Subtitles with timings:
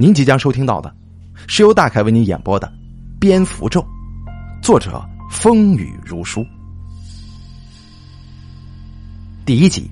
[0.00, 0.94] 您即将收听到的，
[1.48, 2.68] 是由大凯为您演播的
[3.18, 3.80] 《蝙蝠咒》，
[4.62, 6.46] 作者风雨如书，
[9.44, 9.90] 第一集。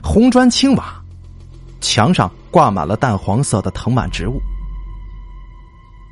[0.00, 1.02] 红砖青瓦，
[1.80, 4.40] 墙上挂满了淡黄色的藤蔓植物，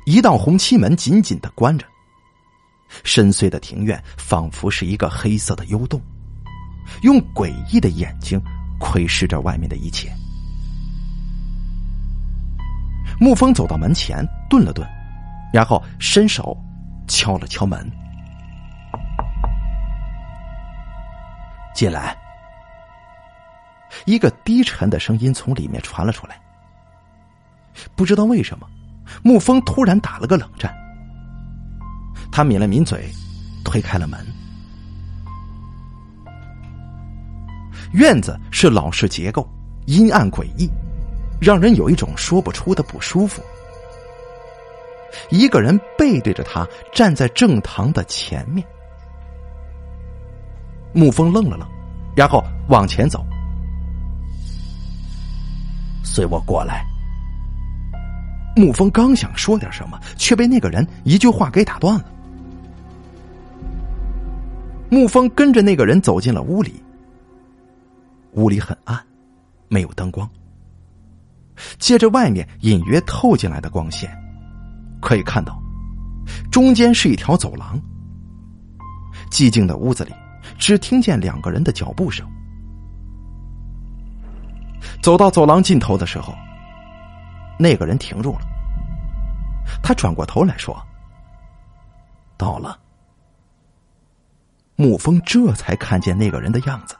[0.05, 1.87] 一道红漆门紧紧的关着。
[3.05, 6.01] 深邃的庭院仿佛是一个黑色的幽洞，
[7.03, 8.37] 用诡异的眼睛
[8.79, 10.11] 窥视着外面的一切。
[13.19, 14.87] 沐风走到门前，顿了顿，
[15.53, 16.57] 然后伸手
[17.07, 17.89] 敲了敲门
[21.73, 22.15] ：“进来。”
[24.05, 26.37] 一个低沉的声音从里面传了出来。
[27.95, 28.67] 不知道为什么，
[29.23, 30.73] 沐风突然打了个冷战。
[32.31, 33.09] 他抿了抿嘴，
[33.63, 34.25] 推开了门。
[37.95, 39.47] 院子是老式结构，
[39.85, 40.69] 阴暗诡异，
[41.39, 43.41] 让人有一种说不出的不舒服。
[45.29, 48.67] 一个人背对着他站在正堂的前面。
[50.93, 51.65] 沐风愣了愣，
[52.17, 53.25] 然后往前走。
[56.03, 56.85] 随我过来。
[58.57, 62.05] 沐风刚想说点什么，却被那个人一句话给打断了。
[64.89, 66.81] 沐风跟着那个人走进了屋里。
[68.35, 69.03] 屋里很暗，
[69.67, 70.29] 没有灯光。
[71.79, 74.09] 借着外面隐约透进来的光线，
[75.01, 75.61] 可以看到，
[76.51, 77.79] 中间是一条走廊。
[79.31, 80.13] 寂静的屋子里，
[80.57, 82.27] 只听见两个人的脚步声。
[85.01, 86.35] 走到走廊尽头的时候，
[87.57, 88.41] 那个人停住了。
[89.81, 90.77] 他转过头来说
[92.37, 92.77] ：“到了。”
[94.75, 96.95] 沐风这才看见那个人的样子。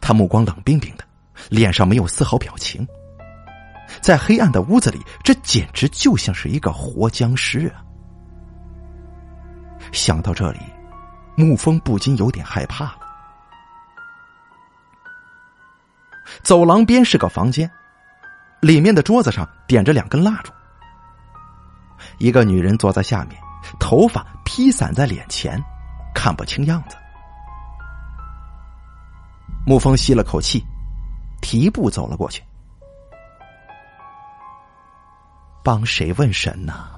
[0.00, 1.04] 他目光冷冰冰的，
[1.48, 2.86] 脸上没有丝毫表情。
[4.00, 7.82] 在黑暗的屋子里，这简直就像是一个活僵尸啊！
[9.92, 10.60] 想到这里，
[11.36, 12.98] 沐风不禁有点害怕了。
[16.42, 17.68] 走廊边是个房间，
[18.60, 20.52] 里面的桌子上点着两根蜡烛。
[22.18, 23.40] 一个女人坐在下面，
[23.80, 25.60] 头发披散在脸前。
[26.12, 26.96] 看不清样子，
[29.66, 30.64] 沐风吸了口气，
[31.40, 32.42] 提步走了过去。
[35.62, 36.88] 帮谁问神呢？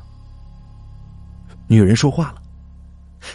[1.69, 2.43] 女人说话了，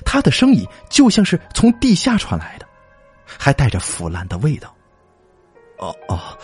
[0.06, 2.68] 她的声音就像是从地下传来的，
[3.26, 4.74] 还带着腐烂的味道。
[5.80, 6.38] 哦哦，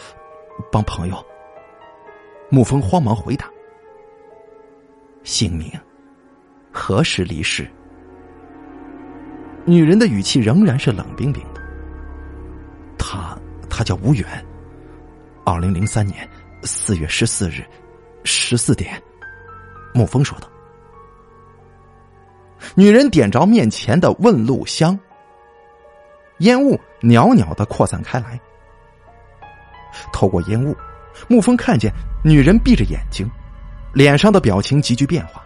[0.72, 1.26] 帮朋友。
[2.52, 3.50] 沐风慌忙回答
[5.24, 5.72] ：“姓名，
[6.72, 7.68] 何时离世？”
[9.66, 11.44] 女人的语气仍然是冷冰冰。
[13.13, 13.38] 他，
[13.69, 14.25] 他叫吴远。
[15.46, 16.28] 二零零三年
[16.63, 17.63] 四月十四日
[18.24, 19.00] 十四点，
[19.94, 20.50] 沐风说道。
[22.74, 24.97] 女人点着面前的问路香，
[26.40, 28.40] 烟雾袅袅的扩散开来。
[30.12, 30.75] 透过烟雾，
[31.30, 31.94] 沐风看见
[32.24, 33.30] 女人闭着眼睛，
[33.94, 35.44] 脸上的表情急剧变化。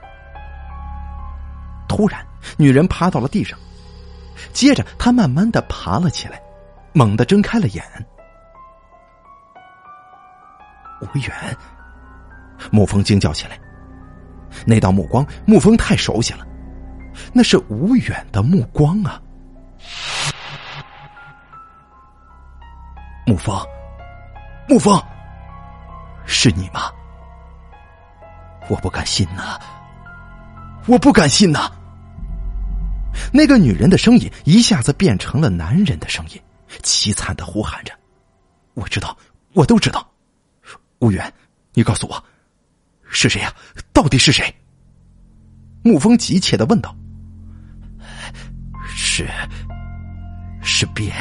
[1.90, 3.60] 突然，女人趴到了地上。
[4.54, 6.42] 接着，她慢慢的爬了起来，
[6.98, 7.84] 猛地睁开了眼。
[11.02, 11.58] 吴远，
[12.72, 13.60] 沐风惊叫起来。
[14.66, 16.48] 那道目光，沐风太熟悉了，
[17.32, 19.22] 那是吴远的目光啊！
[23.28, 23.56] 沐风，
[24.68, 25.00] 沐风，
[26.26, 26.92] 是你吗？
[28.70, 29.60] 我不敢信呐，
[30.88, 31.72] 我不敢信呐！
[33.32, 36.42] 那个女人的声音一下子变成了男人的声音，
[36.84, 37.94] 凄惨的呼喊着
[38.76, 39.18] ：“我知道，
[39.54, 40.08] 我都知道。”
[41.00, 41.32] 吴远，
[41.74, 42.24] 你告诉我，
[43.10, 43.54] 是谁呀？
[43.94, 44.54] 到底是谁？
[45.84, 46.96] 沐风急切的问道
[48.88, 49.28] ：“是，
[50.62, 51.12] 是蝙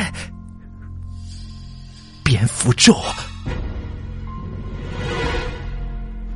[2.24, 2.96] 蝙蝠咒。”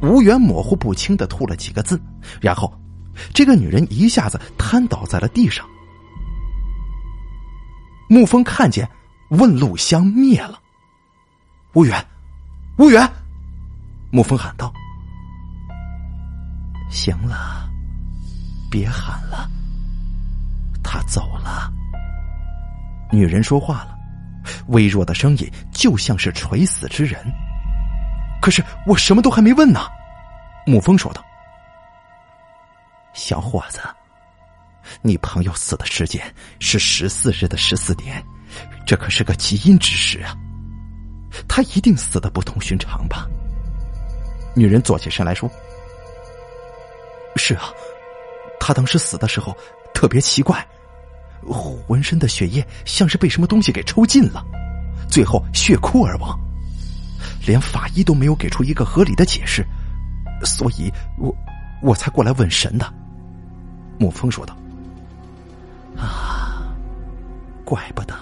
[0.03, 2.01] 吴远模糊不清的吐了几个字，
[2.41, 2.73] 然后。
[3.35, 5.69] 这个女人一下子瘫倒在了地上。
[8.09, 8.89] 沐风看见
[9.31, 10.61] 问路香灭了。
[11.73, 12.05] 无远，
[12.79, 13.09] 无远，
[14.13, 14.73] 沐风喊道
[16.91, 17.69] ：“行了，
[18.71, 19.49] 别喊了，
[20.83, 21.73] 他走了。”
[23.13, 23.99] 女人说话了，
[24.69, 27.21] 微弱的声音就像是垂死之人。
[28.41, 29.81] 可是我什么都还没问呢。
[30.67, 31.25] 沐风说道。
[33.13, 33.81] 小伙子，
[35.03, 36.23] 你朋友死的时间
[36.61, 38.25] 是十四日的十四点，
[38.91, 40.37] 这可是个极阴之时啊！
[41.47, 43.25] 他一定死的不同寻常吧？
[44.53, 45.49] 女人坐起身来说
[47.39, 47.71] ：“是啊，
[48.59, 49.57] 他当时死的时候
[49.95, 50.67] 特别奇怪，
[51.87, 54.45] 浑身的血液像是被什么东西给抽尽了，
[55.09, 56.37] 最后血枯而亡，
[57.47, 59.65] 连法医都没有给出一个合理的解释，
[60.45, 61.33] 所以我
[61.81, 62.93] 我才过来问神的。”
[64.01, 64.57] 沐风说道
[65.97, 66.75] ：“啊，
[67.65, 68.19] 怪不得。”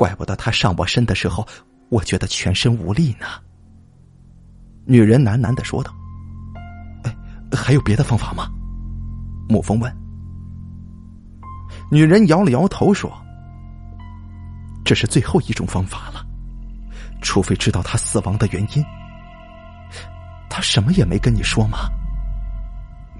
[0.00, 1.46] 怪不得他上我身的时候，
[1.90, 3.26] 我觉得全身无力呢。
[4.86, 5.94] 女人喃喃的说道
[7.04, 7.14] ：“哎，
[7.54, 8.48] 还有别的方法吗？”
[9.46, 9.94] 沐风问。
[11.90, 13.12] 女人摇了摇头说
[14.86, 16.24] ：“这是最后一种方法了，
[17.20, 18.82] 除非知道他死亡的原因。
[20.48, 21.90] 他什么也没跟你说吗？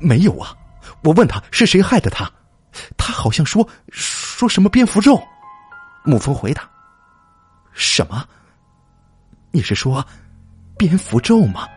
[0.00, 0.56] 没有啊，
[1.02, 2.24] 我问他是谁害的他，
[2.96, 5.22] 他好像说说什么蝙蝠咒。”
[6.04, 6.68] 沐风回答
[7.72, 8.24] ：“什么？
[9.50, 10.04] 你是说
[10.78, 11.68] 蝙蝠咒吗？”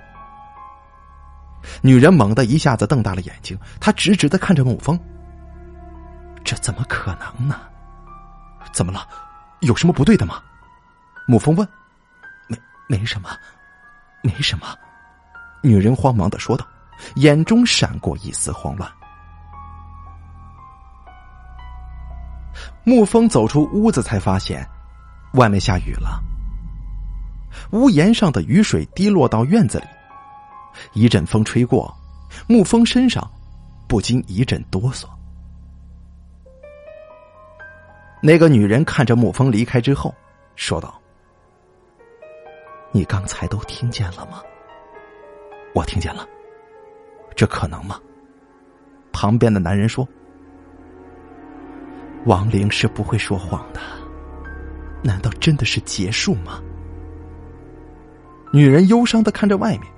[1.81, 4.99] 女人猛地一下子瞪大了眼睛，她直直的看着沐风
[6.43, 7.59] ：“这怎么可能呢？
[8.73, 9.07] 怎么了？
[9.61, 10.41] 有什么不对的吗？”
[11.27, 11.67] 沐风问
[12.47, 13.29] ：“没，没什么，
[14.21, 14.67] 没什么。”
[15.63, 16.67] 女人慌忙的说道，
[17.15, 18.91] 眼中闪过一丝慌乱。
[22.85, 24.67] 沐风走出屋子，才发现
[25.35, 26.21] 外面下雨了。
[27.71, 29.85] 屋檐上的雨水滴落到院子里，
[30.93, 31.95] 一阵风吹过，
[32.47, 33.25] 沐风身上
[33.87, 35.05] 不禁一阵哆嗦。
[38.21, 40.13] 那个女人看着沐风离开之后，
[40.55, 40.99] 说道
[42.91, 44.41] ：“你刚才都听见了吗
[45.73, 46.27] ？”“我听见了。
[47.35, 47.99] ”“这可能吗？”
[49.13, 50.05] 旁边的男人说。
[52.25, 53.81] 亡灵是不会说谎的，
[55.03, 56.61] 难道真的是结束吗？
[58.53, 59.91] 女人忧伤的看着外面，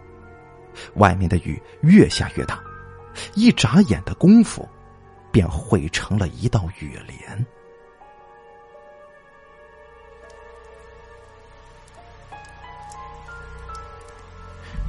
[0.96, 2.60] 外面的雨越下越大，
[3.36, 4.68] 一眨眼的功夫，
[5.32, 7.46] 便汇成了一道雨帘。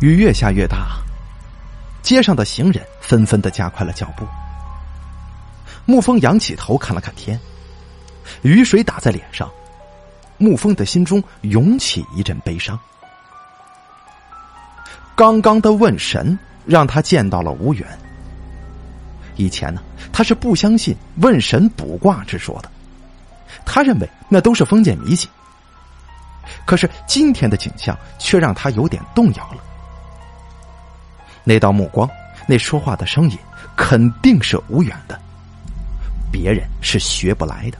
[0.00, 1.02] 雨越下越大，
[2.02, 4.26] 街上的行人纷纷的加快了脚步。
[5.86, 7.38] 沐风仰起头看了看天，
[8.42, 9.48] 雨水打在脸上，
[10.38, 12.78] 沐风的心中涌起一阵悲伤。
[15.14, 17.86] 刚刚的问神让他见到了无缘。
[19.36, 19.80] 以前呢，
[20.12, 22.70] 他是不相信问神卜卦之说的，
[23.64, 25.30] 他认为那都是封建迷信。
[26.64, 29.62] 可是今天的景象却让他有点动摇了。
[31.44, 32.10] 那道目光，
[32.48, 33.38] 那说话的声音，
[33.76, 35.20] 肯定是无缘的。
[36.36, 37.78] 别人是学不来的。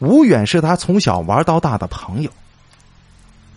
[0.00, 2.30] 吴远是他从小玩到大的朋友。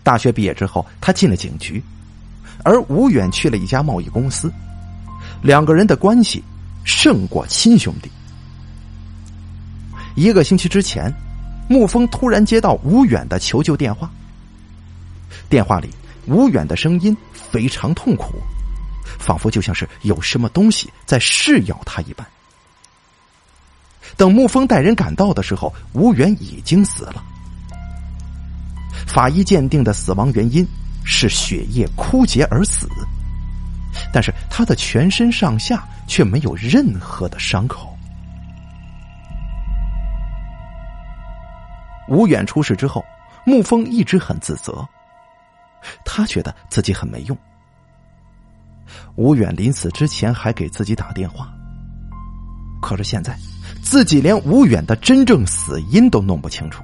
[0.04, 1.82] 大学毕业之后，他进了警局，
[2.62, 4.52] 而吴远去了一家贸易公司，
[5.42, 6.40] 两个人的关系
[6.84, 8.08] 胜过亲兄弟。
[10.14, 11.12] 一个星期之前，
[11.68, 14.08] 沐风突然接到吴远的求救电话，
[15.48, 15.90] 电话里。
[16.26, 18.34] 吴远的声音非常痛苦，
[19.18, 22.26] 仿佛就像是有什么东西在噬咬他一般。
[24.16, 27.22] 等沐风带人赶到的时候，吴远已经死了。
[29.06, 30.66] 法医鉴定的死亡原因
[31.04, 32.88] 是血液枯竭而死，
[34.12, 37.96] 但是他的全身上下却没有任何的伤口。
[42.08, 43.04] 吴远出事之后，
[43.46, 44.86] 沐风一直很自责。
[46.04, 47.36] 他觉得自己很没用。
[49.16, 51.48] 吴远临死之前还给自己打电话，
[52.82, 53.36] 可是现在
[53.82, 56.82] 自己连吴远的真正死因都弄不清楚。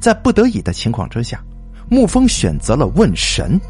[0.00, 1.42] 在不得已的情况之下，
[1.90, 3.60] 沐风选择了问神。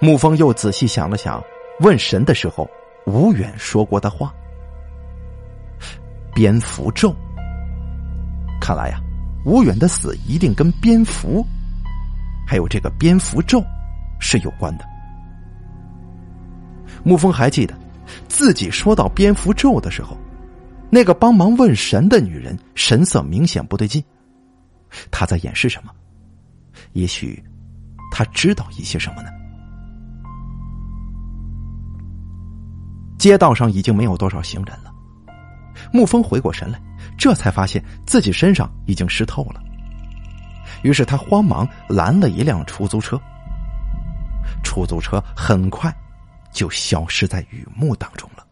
[0.00, 1.42] 沐风又仔细想了想，
[1.80, 2.68] 问神的时候，
[3.06, 4.34] 吴远说过的话
[6.34, 7.14] ：“蝙蝠咒。”
[8.60, 9.00] 看来呀。
[9.44, 11.44] 吴远的死一定跟蝙蝠，
[12.46, 13.62] 还有这个蝙蝠咒
[14.18, 14.84] 是有关的。
[17.04, 17.74] 沐风还记得，
[18.28, 20.16] 自己说到蝙蝠咒的时候，
[20.90, 24.04] 那个帮忙问神的女人神色明显不对劲，
[25.10, 25.92] 她在掩饰什么？
[26.92, 27.42] 也许
[28.10, 29.28] 她知道一些什么呢？
[33.18, 34.92] 街道上已经没有多少行人了，
[35.92, 36.78] 沐风回过神来。
[37.20, 39.62] 这才发现自己身上已经湿透了，
[40.82, 43.20] 于是他慌忙拦了一辆出租车。
[44.64, 45.94] 出租车很快
[46.50, 48.46] 就消失在雨幕当中了。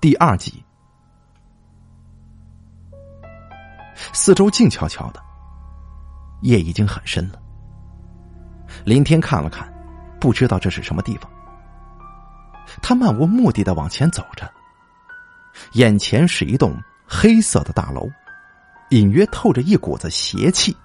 [0.00, 0.64] 第二集，
[4.12, 5.22] 四周静悄悄的，
[6.40, 7.40] 夜已经很深了。
[8.84, 9.72] 林天看了看，
[10.20, 11.31] 不知道这是什么地方。
[12.80, 14.50] 他漫无目的的往前走着，
[15.72, 16.74] 眼前是一栋
[17.06, 18.08] 黑色的大楼，
[18.90, 20.76] 隐约透着一股子邪气。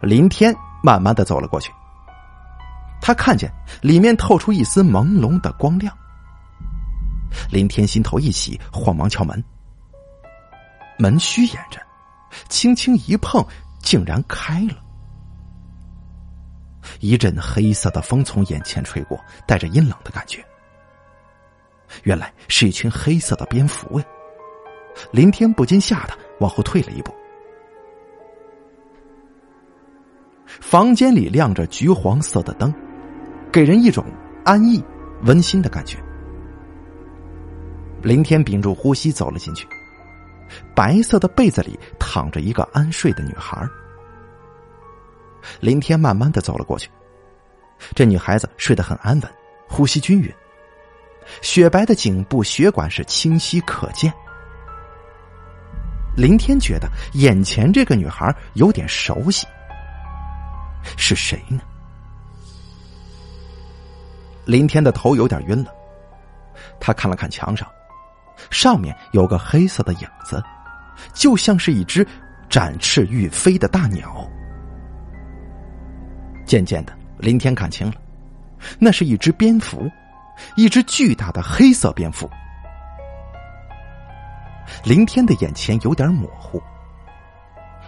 [0.00, 1.72] 林天慢慢的走了过去，
[3.00, 5.96] 他看见里面透出一丝朦胧的光亮。
[7.50, 9.42] 林天心头一喜，慌忙敲门。
[10.98, 11.80] 门虚掩着，
[12.48, 13.46] 轻轻一碰，
[13.80, 14.76] 竟然开了。
[16.98, 20.44] 一阵黑色的风从眼前吹过，带着阴冷的感觉。
[22.02, 24.06] 原来是一群黑色的蝙蝠呀！
[25.12, 27.14] 林天不禁吓得往后退了一步。
[30.46, 32.72] 房间里亮着橘黄色的灯，
[33.52, 34.04] 给人一种
[34.44, 34.82] 安逸、
[35.22, 35.96] 温馨的感觉。
[38.02, 39.66] 林天屏住呼吸走了进去，
[40.74, 43.66] 白色的被子里躺着一个安睡的女孩。
[45.60, 46.90] 林天慢慢的走了过去，
[47.94, 49.32] 这女孩子睡得很安稳，
[49.68, 50.32] 呼吸均匀，
[51.42, 54.12] 雪白的颈部血管是清晰可见。
[56.16, 59.46] 林天觉得眼前这个女孩有点熟悉，
[60.96, 61.60] 是谁呢？
[64.44, 65.72] 林天的头有点晕了，
[66.80, 67.66] 他看了看墙上。
[68.50, 70.42] 上面有个黑色的影子，
[71.12, 72.06] 就像是一只
[72.48, 74.26] 展翅欲飞的大鸟。
[76.50, 77.94] 渐渐的，林天看清了，
[78.80, 79.88] 那是一只蝙蝠，
[80.56, 82.28] 一只巨大的黑色蝙蝠。
[84.82, 86.60] 林天的眼前有点模糊，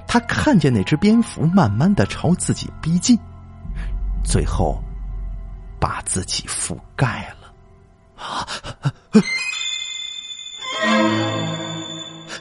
[0.06, 3.18] 他看见那只蝙蝠慢慢的朝自己逼近，
[4.22, 4.80] 最后
[5.80, 7.52] 把自己覆盖了。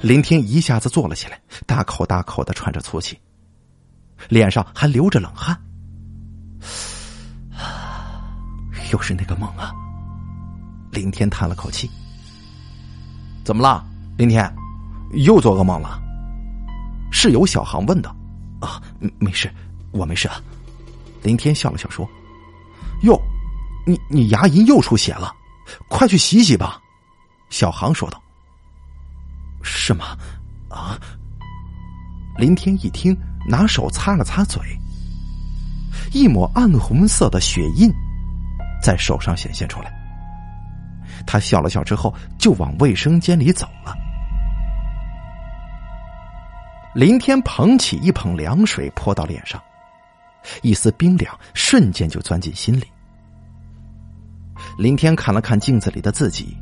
[0.03, 3.19] 林天一下子坐了起来，大口大口的喘着粗气，
[4.29, 5.59] 脸上还流着冷汗。
[8.91, 9.71] 又是那个梦啊！
[10.91, 11.89] 林天叹了口气。
[13.43, 13.83] 怎么了，
[14.17, 14.53] 林天？
[15.13, 15.99] 又做噩梦了？
[17.11, 18.15] 室友小航问道。
[18.59, 18.81] 啊，
[19.19, 19.51] 没事，
[19.91, 20.29] 我没事。
[21.23, 22.07] 林天笑了笑说
[23.03, 23.19] ：“哟，
[23.85, 25.33] 你你牙龈又出血了，
[25.87, 26.79] 快去洗洗吧。”
[27.49, 28.21] 小航说道。
[29.63, 30.17] 是吗？
[30.69, 30.97] 啊！
[32.37, 34.61] 林天一听，拿手擦了擦嘴，
[36.11, 37.91] 一抹暗红色的血印
[38.81, 39.91] 在手上显现出来。
[41.25, 43.95] 他笑了笑之后，就往卫生间里走了。
[46.93, 49.61] 林天捧起一捧凉水泼到脸上，
[50.61, 52.83] 一丝冰凉瞬间就钻进心里。
[54.77, 56.57] 林天看了看镜子里的自己，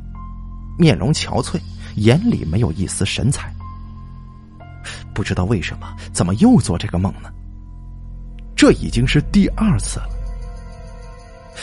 [0.78, 1.60] 面容憔悴。
[1.96, 3.52] 眼里没有一丝神采，
[5.12, 7.28] 不知道为什么，怎么又做这个梦呢？
[8.60, 10.10] 这已经是第二次了。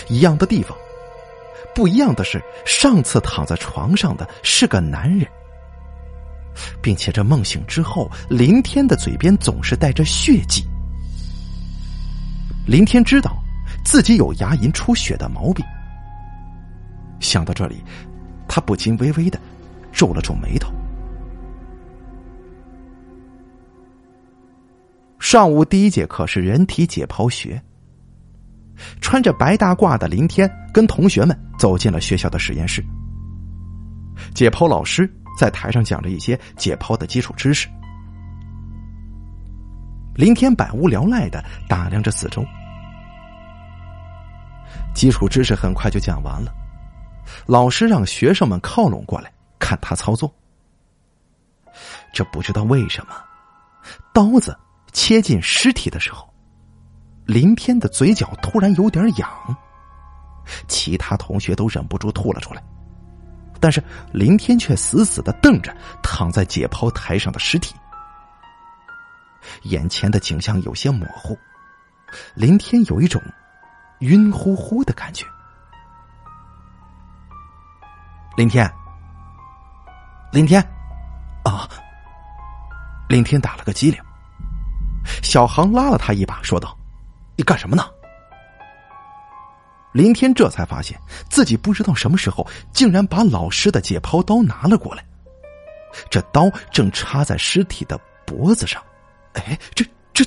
[0.09, 0.75] 一样的地方，
[1.75, 5.27] 不一样的是，上次躺在床上的是个男人，
[6.81, 10.65] 并且这梦醒之后，林天的嘴边总是带着血迹。
[12.65, 13.37] 林天知道
[13.85, 15.63] 自己有牙龈出血的毛病，
[17.19, 17.75] 想到这里，
[18.47, 19.39] 他不禁微微的。
[19.91, 20.73] 皱了皱眉头。
[25.29, 27.61] 上午第一节课是人体解剖学。
[29.01, 32.81] 穿着白大褂的林天跟同学们走进了学校的实验室。
[34.33, 35.05] 解剖老师
[35.37, 37.67] 在台上讲着一些解剖的基础知识。
[40.15, 42.41] 林天百无聊赖的打量着四周。
[44.95, 46.53] 基础知识很快就讲完了，
[47.45, 49.29] 老师让学生们靠拢过来。
[49.59, 50.33] 看他操作，
[52.13, 53.13] 这不知道为什么，
[54.13, 54.57] 刀子
[54.91, 56.27] 切进尸体的时候，
[57.25, 59.29] 林天的嘴角突然有点痒，
[60.67, 62.63] 其他同学都忍不住吐了出来，
[63.59, 67.75] 但是林天却死死的瞪着躺在解剖台上的尸体，
[69.63, 71.37] 眼前的景象有些模糊，
[72.33, 73.21] 林天有一种
[73.99, 75.25] 晕乎乎的感觉，
[78.35, 78.71] 林天。
[80.29, 80.61] 林天，
[81.45, 81.67] 啊！
[83.07, 83.99] 林天打了个激灵，
[85.21, 86.77] 小航拉了他一把，说道
[87.35, 87.85] ：“你干什么呢？”
[89.93, 90.99] 林天这才发现
[91.29, 95.03] 自己不知道什么时候竟然把老师的解剖刀拿了过来，
[96.09, 98.81] 这刀正插在尸体的脖子上。
[99.33, 100.25] 哎，这这！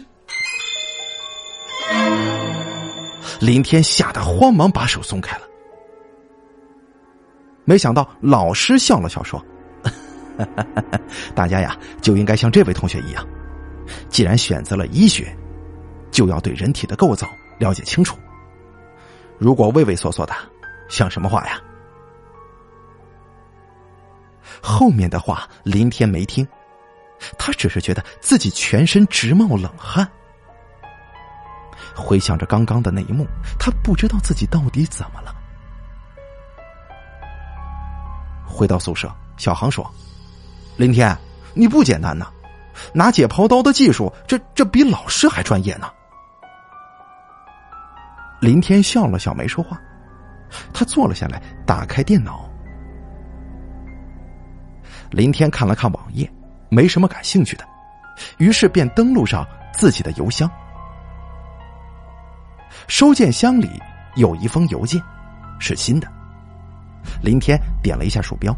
[3.41, 5.45] 林天吓得慌忙把手松开了。
[7.65, 9.45] 没想到老师笑了笑说
[11.35, 13.25] ：“大家呀，就应该像这位同学一样，
[14.09, 15.35] 既然选择了医学，
[16.11, 17.29] 就要对人体的构造
[17.59, 18.19] 了解清楚。
[19.39, 20.35] 如果畏畏缩缩的，
[20.89, 21.61] 像什么话呀？”
[24.63, 26.47] 后面的话林天没听，
[27.39, 30.07] 他只是觉得自己全身直冒冷汗。
[31.97, 33.27] 回想着刚刚的那一幕，
[33.59, 35.35] 他不知道自己到底怎么了。
[38.47, 39.89] 回到宿舍，小航说
[40.77, 41.17] ：“林天，
[41.55, 42.31] 你不简单呐，
[42.93, 45.89] 拿解剖刀的技术，这这比老师还专业呢。”
[48.41, 49.79] 林天笑了笑，没说话。
[50.73, 52.49] 他坐了下来，打开电脑。
[55.11, 56.31] 林天看了看网页，
[56.69, 57.65] 没什么感兴趣的，
[58.39, 60.51] 于是便登录上自己的邮箱。
[62.89, 63.69] 收件箱里
[64.17, 65.01] 有一封邮件，
[65.59, 66.09] 是新的。
[67.23, 68.57] 林天点了一下鼠标，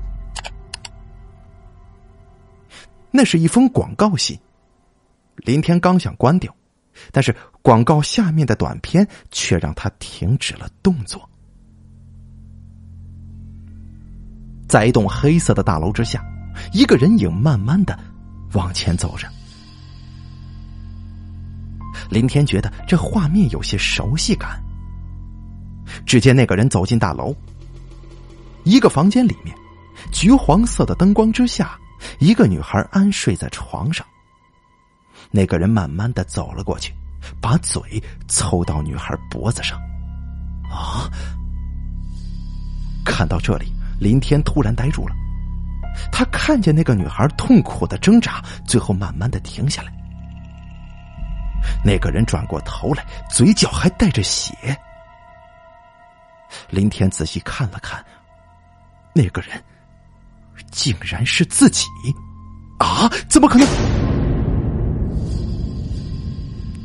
[3.12, 4.36] 那是一封广告信。
[5.36, 6.54] 林天刚想关掉，
[7.10, 11.28] 但是广告下面的短片却让他停止了动作。
[14.68, 16.24] 在一栋黑色的大楼之下，
[16.72, 17.98] 一个人影慢慢的
[18.52, 19.28] 往前走着。
[22.10, 24.62] 林天觉得这画面有些熟悉感。
[26.06, 27.34] 只见那个人走进大楼，
[28.64, 29.54] 一个房间里面，
[30.10, 31.78] 橘黄色的灯光之下，
[32.18, 34.06] 一个女孩安睡在床上。
[35.30, 36.92] 那个人慢慢的走了过去，
[37.40, 39.78] 把嘴凑到女孩脖子上。
[40.70, 41.08] 啊！
[43.04, 45.14] 看到这里，林天突然呆住了。
[46.10, 49.92] 他看见那个女孩痛苦的挣扎，最后慢慢的停下来。
[51.84, 54.54] 那个人转过头来，嘴角还带着血。
[56.70, 58.04] 林天仔细看了看，
[59.12, 59.62] 那个人
[60.70, 61.86] 竟然是自己！
[62.78, 63.66] 啊，怎么可能？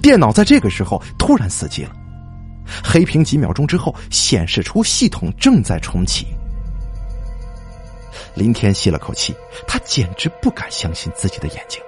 [0.01, 1.91] 电脑在这个时候突然死机了，
[2.83, 6.27] 黑屏几秒钟之后显示出系统正在重启。
[8.35, 9.35] 林天吸了口气，
[9.67, 11.81] 他简直不敢相信自己的眼睛。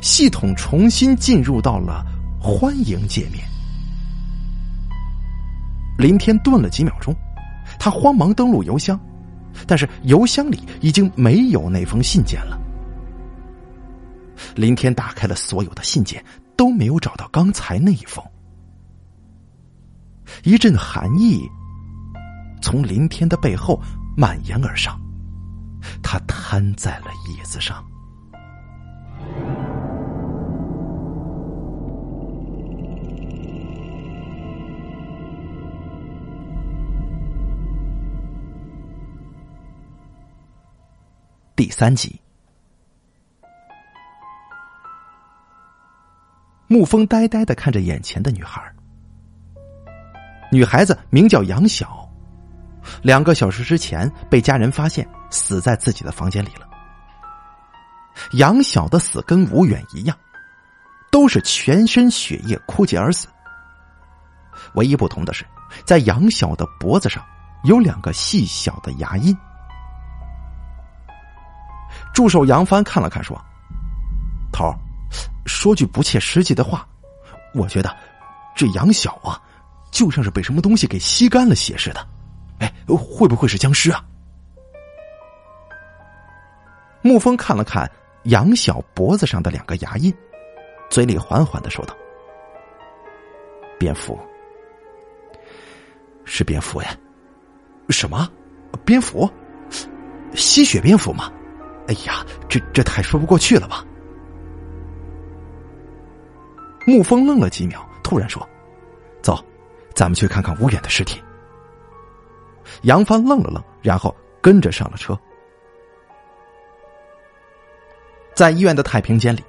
[0.00, 2.04] 系统重新进入到了
[2.40, 3.44] 欢迎界面。
[5.98, 7.14] 林天顿了几秒钟，
[7.78, 8.98] 他慌忙登录邮箱，
[9.66, 12.58] 但是邮箱里已经没有那封信件了。
[14.54, 16.22] 林天打开了所有的信件，
[16.56, 18.22] 都没有找到刚才那一封。
[20.44, 21.40] 一阵寒意
[22.60, 23.80] 从林天的背后
[24.16, 25.00] 蔓延而上，
[26.02, 27.82] 他瘫在了椅子上。
[41.56, 42.20] 第三集，
[46.68, 48.62] 沐风呆呆的看着眼前的女孩。
[50.52, 52.06] 女孩子名叫杨晓，
[53.00, 56.68] 两个小时之前被家人发现死在自己的房间里了。
[58.32, 60.14] 杨晓的死跟吴远一样，
[61.10, 63.28] 都是全身血液枯竭而死。
[64.74, 65.42] 唯一不同的是，
[65.86, 67.24] 在杨晓的脖子上
[67.64, 69.34] 有两个细小的牙印。
[72.16, 73.38] 助手杨帆看了看，说
[74.50, 74.74] ：“头，
[75.44, 76.88] 说句不切实际的话，
[77.52, 77.94] 我觉得
[78.54, 79.38] 这杨晓啊，
[79.90, 82.00] 就像是被什么东西给吸干了血似的。
[82.58, 84.02] 哎，会不会是僵尸啊？”
[87.04, 87.88] 沐风看了看
[88.22, 90.10] 杨晓脖子上的两个牙印，
[90.88, 91.94] 嘴里缓缓的说道
[93.78, 94.18] ：“蝙蝠，
[96.24, 96.96] 是蝙蝠呀？
[97.90, 98.26] 什么？
[98.86, 99.30] 蝙蝠？
[100.34, 101.30] 吸血蝙蝠吗？”
[101.88, 103.84] 哎呀，这这太说不过去了吧！
[106.86, 108.46] 沐风愣了几秒，突然说
[109.22, 109.44] ：“走，
[109.94, 111.22] 咱们去看看吴远的尸体。”
[112.82, 115.18] 杨帆愣了愣，然后跟着上了车。
[118.34, 119.44] 在医院的太平间里，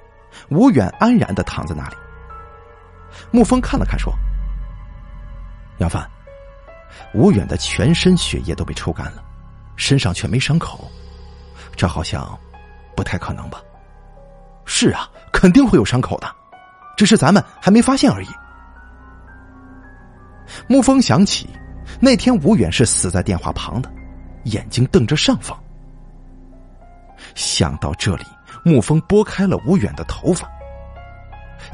[0.48, 1.96] 吴远安然的躺在那里。
[3.32, 4.12] 沐风看了看，说
[5.78, 6.08] ：“杨帆，
[7.14, 9.24] 吴远的全身血液都被抽干了，
[9.76, 10.90] 身上却没伤口。”
[11.78, 12.36] 这好像
[12.96, 13.60] 不太可能吧？
[14.66, 16.28] 是啊，肯定会有伤口的，
[16.96, 18.28] 只是咱们还没发现而已。
[20.68, 21.48] 沐风想起
[22.00, 23.88] 那天吴远是死在电话旁的，
[24.44, 25.56] 眼睛瞪着上方。
[27.36, 28.24] 想到这里，
[28.64, 30.50] 沐风拨开了吴远的头发，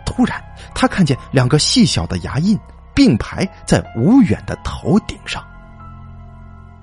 [0.04, 0.38] 突然，
[0.74, 2.58] 他看见两个细小的牙印
[2.94, 5.42] 并排在吴远的头顶上。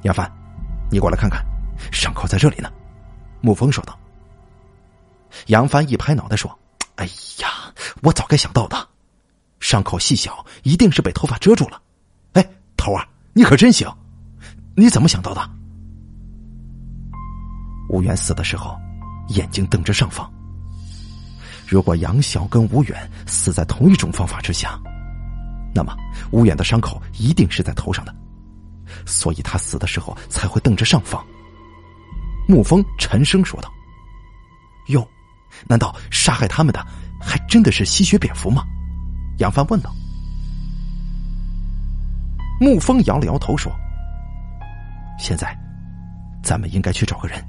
[0.01, 0.27] 杨帆，
[0.89, 1.45] 你过来看看，
[1.91, 2.71] 伤口在这里呢。
[3.41, 3.97] 沐风说道。
[5.47, 6.57] 杨帆一拍脑袋说
[6.95, 7.05] ：“哎
[7.39, 8.87] 呀，我早该想到的，
[9.59, 11.81] 伤口细小，一定是被头发遮住了。
[12.33, 13.89] 哎，头儿，你可真行，
[14.75, 15.49] 你怎么想到的？”
[17.89, 18.77] 吴远死的时候，
[19.29, 20.31] 眼睛瞪着上方。
[21.67, 24.77] 如果杨晓跟吴远死在同一种方法之下，
[25.73, 25.95] 那么
[26.31, 28.13] 吴远的伤口一定是在头上的，
[29.05, 31.25] 所以他死的时候才会瞪着上方。
[32.51, 33.71] 沐风沉声说道
[34.89, 35.07] ：“哟，
[35.67, 36.85] 难道杀害他们的
[37.21, 38.65] 还真的是吸血蝙蝠吗？”
[39.39, 39.89] 杨帆问道。
[42.59, 43.71] 沐风摇了摇头说
[45.17, 45.57] ：“现在，
[46.43, 47.43] 咱们应该去找个人。”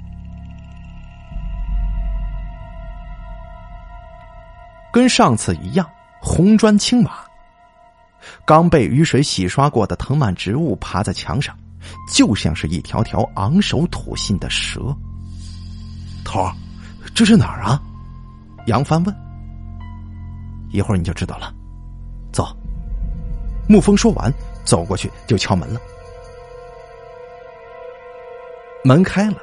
[4.91, 5.87] 跟上次一样，
[6.21, 7.13] 红砖青瓦，
[8.45, 11.55] 刚被雨水洗刷过的藤蔓植物爬在墙上，
[12.11, 14.95] 就像是一条条昂首吐信的蛇。
[16.23, 16.53] 头儿，
[17.13, 17.81] 这是哪儿啊？
[18.67, 19.15] 杨帆问。
[20.71, 21.53] 一会儿你就知道了。
[22.31, 22.47] 走。
[23.67, 24.33] 沐风说完，
[24.65, 25.79] 走过去就敲门了。
[28.83, 29.37] 门开了，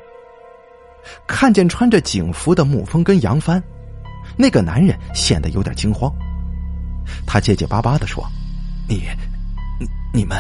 [1.27, 3.63] 看见穿着警服的沐风跟杨帆。
[4.37, 6.13] 那个男人显得有点惊慌，
[7.27, 8.23] 他结结巴巴的说
[8.87, 9.09] ：“你，
[9.79, 10.39] 你你们，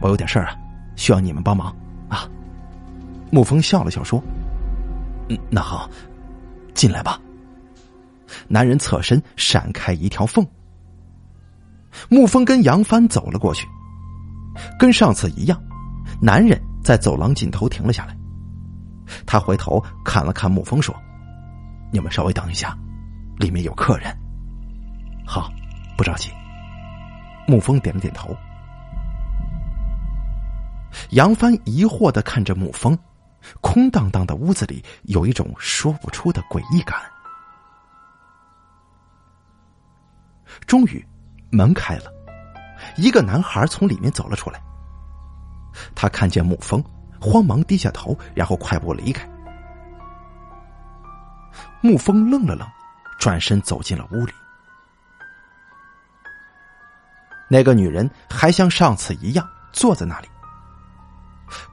[0.00, 0.56] 我有点事儿啊，
[0.96, 1.74] 需要你们帮忙
[2.08, 2.28] 啊。”
[3.32, 4.22] 沐风笑了笑说
[5.28, 5.88] ：“嗯，那好，
[6.74, 7.20] 进来吧。”
[8.48, 10.46] 男人侧身闪开一条缝，
[12.08, 13.66] 沐风跟杨帆走了过去，
[14.78, 15.60] 跟上次一样，
[16.20, 18.16] 男人在走廊尽头停了下来，
[19.24, 20.94] 他回头看了看沐风说。
[21.92, 22.76] 你们稍微等一下，
[23.38, 24.12] 里面有客人。
[25.24, 25.48] 好，
[25.96, 26.30] 不着急。
[27.46, 28.36] 沐风点了点头。
[31.10, 32.98] 杨帆疑惑的看着沐风，
[33.60, 36.98] 空荡荡的屋子里有一种说不出的诡异感。
[40.66, 41.04] 终于，
[41.50, 42.12] 门开了，
[42.96, 44.62] 一个男孩从里面走了出来。
[45.94, 46.82] 他看见沐风，
[47.20, 49.28] 慌忙低下头，然后快步离开。
[51.82, 52.66] 沐风愣了愣，
[53.18, 54.32] 转身走进了屋里。
[57.48, 60.28] 那个女人还像上次一样坐在那里。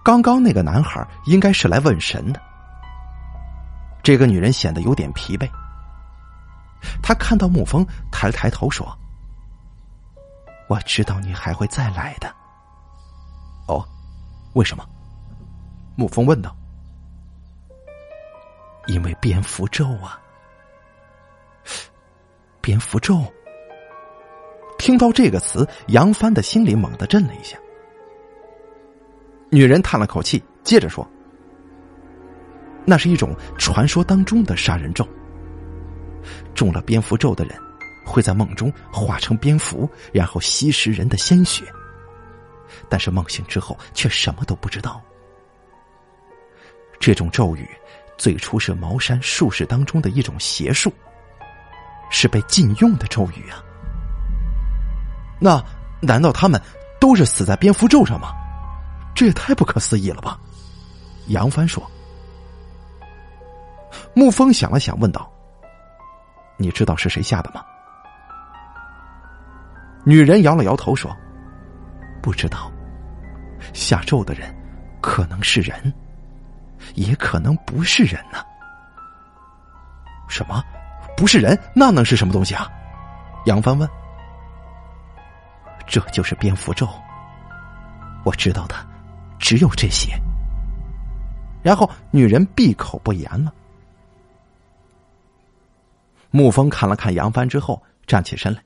[0.03, 2.41] 刚刚那个男孩应该是来问神的。
[4.03, 5.49] 这个女人显得有点疲惫。
[7.03, 8.97] 她看到沐风，抬了抬头说
[10.67, 12.33] ：“我知道你还会再来的。”
[13.67, 13.85] 哦，
[14.53, 14.83] 为什么？
[15.97, 16.55] 沐风问道。
[18.87, 20.19] 因为蝙蝠咒啊！
[22.59, 23.21] 蝙蝠咒。
[24.79, 27.55] 听到这个词，杨帆的心里猛地震了一下。
[29.51, 31.07] 女人叹了口气，接着说
[32.85, 35.07] ：“那是一种传说当中的杀人咒。
[36.55, 37.55] 中了蝙蝠咒的人，
[38.05, 41.65] 会在梦中化成蝙蝠，然后吸食人的鲜血。
[42.89, 44.99] 但是梦醒之后，却什么都不知道。
[46.99, 47.69] 这种咒语。”
[48.17, 50.93] 最初是茅山术士当中的一种邪术，
[52.11, 53.57] 是被禁用的咒语啊。
[55.39, 55.59] 那
[55.99, 56.61] 难道他们
[56.99, 58.31] 都是死在蝙蝠咒上吗？
[59.13, 60.39] 这也太不可思议了吧！
[61.27, 61.83] 杨帆说。
[64.15, 65.31] 沐风想了想，问道
[66.57, 67.63] ：“你知道是谁下的吗？”
[70.03, 71.15] 女人摇了摇头说
[72.21, 72.71] ：“不知道。
[73.73, 74.53] 下咒的人
[75.01, 75.93] 可能是人。”
[76.95, 78.43] 也可能不是人呢？
[80.27, 80.63] 什么？
[81.15, 81.57] 不是人？
[81.75, 82.67] 那能是什么东西啊？
[83.45, 83.87] 杨帆问。
[85.85, 86.89] 这就是蝙蝠咒。
[88.23, 88.75] 我知道的
[89.41, 90.13] 只有这些。
[91.61, 93.53] 然后女人闭口不言了。
[96.31, 98.63] 沐风看了看杨帆之后，站起身来，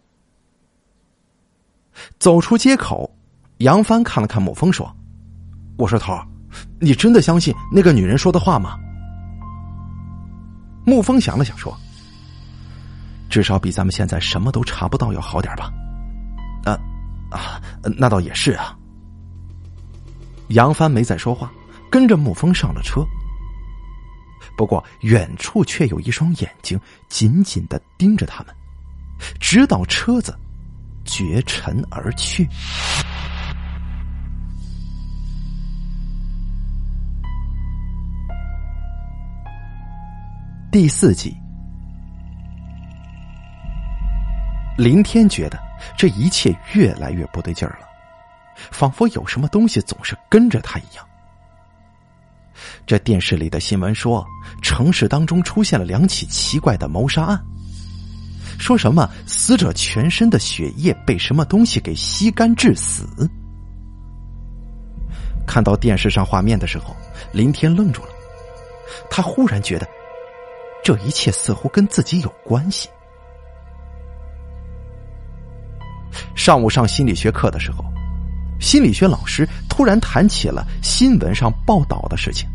[2.20, 3.10] 走出街口。
[3.60, 4.94] 杨帆看了看沐风，说
[5.80, 6.28] ：“我说头儿。”
[6.80, 8.78] 你真的相信那个女人说的话吗？
[10.86, 11.76] 沐风想了想说
[13.30, 15.74] ：“至少比咱们现在什么都查不到要好点吧。”
[16.66, 16.78] 啊
[17.32, 17.62] 啊，
[17.98, 18.78] 那倒也是啊。
[20.50, 21.52] 杨帆没再说话，
[21.90, 23.06] 跟着沐风上了车。
[24.56, 26.80] 不过远处却有一双眼睛
[27.10, 28.56] 紧紧的盯着他们，
[29.40, 30.38] 直到车子
[31.04, 32.48] 绝尘而去。
[40.72, 41.34] 第四集，
[44.78, 45.58] 林天觉得
[45.98, 47.88] 这一切越来越不对劲儿了，
[48.72, 51.06] 仿佛有什么东西总是跟着他一样。
[52.86, 54.26] 这电视里的新闻说，
[54.62, 57.42] 城市当中出现了两起奇怪的谋杀案，
[58.58, 63.06] 说什么死者全身的血液被什么东西给吸干致死。
[65.46, 66.96] 看到电视上画面的时候，
[67.34, 68.10] 林天愣住了，
[69.10, 69.88] 他忽然觉得，
[70.84, 72.90] 这一切似乎跟自己有关系。
[76.36, 77.84] 上午上心理学课的时候，
[78.60, 82.50] 心理学老师突然谈起了新闻上报道的事情。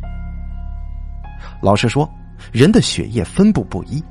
[1.62, 2.10] 老师说，
[2.52, 4.02] 人的血液分布不一，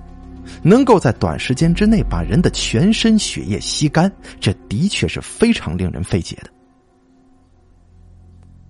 [0.61, 6.49] 能够在短时间之内把人的全身血液吸干，这的确是非常令人费解的。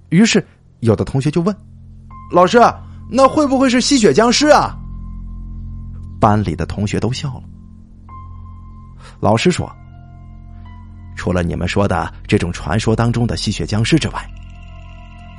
[0.09, 0.45] 于是，
[0.79, 1.55] 有的同学就问
[2.31, 2.57] ：“老师，
[3.09, 4.75] 那会不会是吸血僵尸啊？”
[6.19, 7.43] 班里的同学都笑了。
[9.19, 9.69] 老师说。
[11.19, 14.25] 除了你们说的这种传说当中的吸血僵尸之外，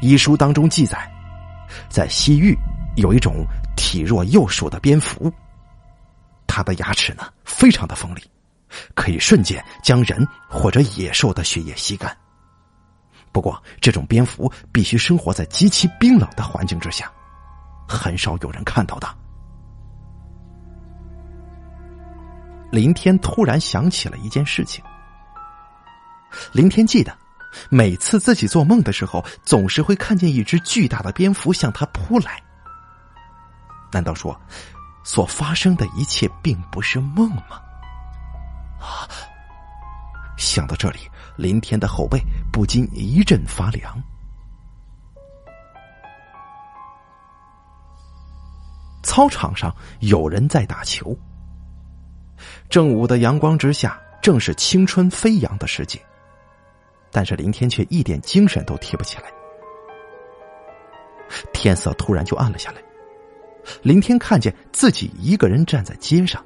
[0.03, 1.11] 医书当中记载，
[1.89, 2.55] 在西域
[2.97, 3.47] 有一种
[3.79, 5.33] 体弱幼鼠的蝙蝠，
[6.47, 8.21] 它的牙齿呢非常的锋利，
[8.95, 12.15] 可以瞬间将人或者野兽的血液吸干。
[13.33, 17.11] 不过，这种蝙蝠必须生活在极其冰冷的环境之下，
[17.89, 19.09] 很少有人看到的。
[22.71, 24.85] 林天突然想起了一件事情。
[26.53, 27.17] 林天记得，
[27.69, 32.43] 每次自己做梦的时候，总是会看见一只巨大的蝙蝠向他扑来。
[33.93, 34.41] 难道说，
[35.03, 37.61] 所发生的一切并不是梦吗？
[38.81, 39.09] 啊！
[40.37, 41.01] 想到这里，
[41.37, 42.19] 林天的后背
[42.53, 44.03] 不禁一阵发凉。
[49.03, 51.17] 操场上有人在打球。
[52.71, 56.01] 正午的阳光之下，正是青春飞扬的时节。
[57.11, 59.25] 但是林天却一点精神都提不起来。
[61.53, 62.83] 天色突然就暗了下来，
[63.83, 66.45] 林天看见自己一个人站在街上。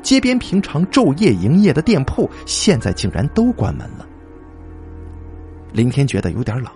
[0.00, 4.06] 街边平常昼夜营业的店铺，现在竟然都关门了。
[5.72, 6.72] 林天觉得有点冷，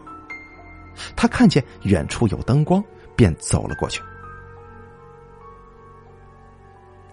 [1.14, 2.82] 他看见远处有灯光，
[3.14, 4.02] 便走了过去。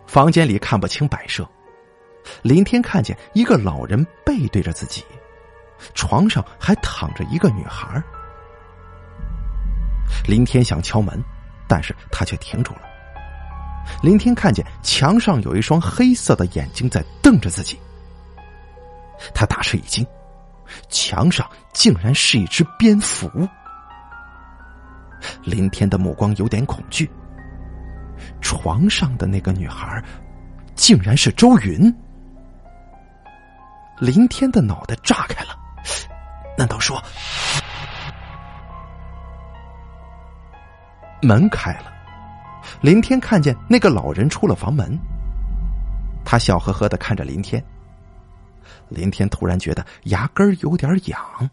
[0.07, 1.47] 房间里看不清摆设，
[2.41, 5.03] 林天看见一个老人背对着自己。
[5.93, 8.01] 床上还躺着一个女孩。
[10.27, 11.21] 林天想敲门，
[11.67, 12.81] 但是他却停住了。
[14.01, 17.79] 林天看见墙上有一双黑色的眼睛在瞪着自己，
[19.33, 20.05] 他大吃一惊，
[20.87, 23.29] 墙上竟然是一只蝙蝠。
[25.43, 27.09] 林天的目光有点恐惧，
[28.41, 30.01] 床上的那个女孩，
[30.75, 31.93] 竟然是周云。
[33.99, 35.57] 林天的脑袋炸开了。
[36.57, 37.01] 难道说
[41.21, 41.91] 门开了？
[42.81, 44.97] 林天看见那个老人出了房门，
[46.25, 47.63] 他笑呵呵的看着林天。
[48.89, 51.49] 林天突然觉得牙根有点痒，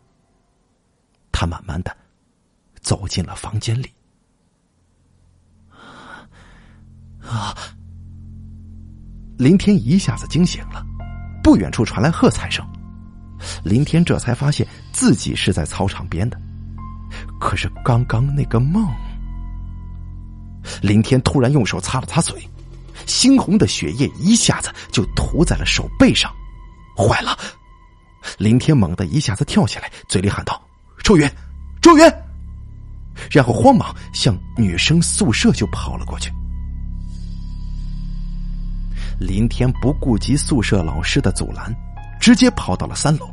[1.32, 1.96] 他慢慢的
[2.80, 3.92] 走进了房间里。
[7.22, 7.54] 啊！
[9.38, 10.84] 林天一下子惊醒了，
[11.42, 12.66] 不远处传来喝彩声。
[13.64, 16.38] 林天这才发现自己是在操场边的，
[17.40, 18.86] 可是刚刚那个梦……
[20.82, 22.46] 林天突然用手擦了擦嘴，
[23.06, 26.30] 猩红的血液一下子就涂在了手背上，
[26.96, 27.36] 坏了！
[28.36, 30.62] 林天猛地一下子跳起来，嘴里喊道
[31.02, 31.26] ：“周云，
[31.80, 32.04] 周云！”
[33.30, 36.30] 然后慌忙向女生宿舍就跑了过去。
[39.18, 41.74] 林天不顾及宿舍老师的阻拦。
[42.20, 43.28] 直接跑到了三楼。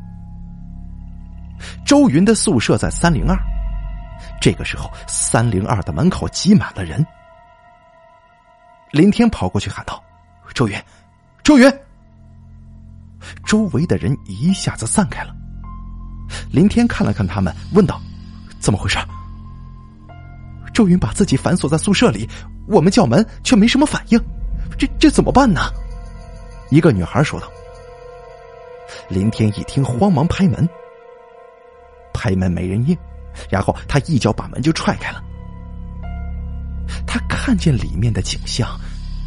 [1.85, 3.37] 周云的宿舍在三零二，
[4.39, 7.05] 这个时候三零二的门口挤满了人。
[8.91, 10.01] 林天跑过去喊道
[10.53, 10.81] ：“周云，
[11.43, 11.71] 周云！”
[13.45, 15.35] 周围的人一下子散开了。
[16.51, 17.99] 林天看了看他们，问道
[18.59, 18.97] ：“怎么回事？”
[20.73, 22.29] 周云把自己反锁在宿舍里，
[22.67, 24.19] 我们叫门却没什么反应，
[24.77, 25.59] 这这怎么办呢？
[26.69, 27.47] 一个女孩说道。
[29.09, 30.67] 林天一听，慌忙拍门，
[32.13, 32.97] 拍门没人应，
[33.49, 35.23] 然后他一脚把门就踹开了。
[37.05, 38.79] 他看见里面的景象，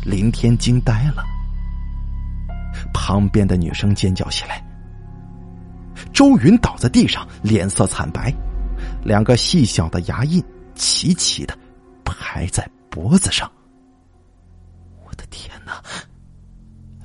[0.05, 1.25] 林天惊呆了。
[2.95, 4.65] 旁边的女生尖叫起来，
[6.13, 8.33] 周云倒在地上，脸色惨白，
[9.05, 10.43] 两个细小的牙印
[10.75, 11.57] 齐齐的
[12.05, 13.51] 排在脖子上。
[15.05, 15.83] 我的天哪！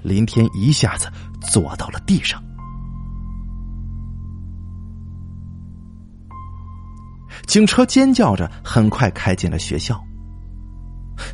[0.04, 1.12] 林天一下子
[1.52, 2.42] 坐到了地上。
[7.48, 10.02] 警车尖叫着，很快开进了学校。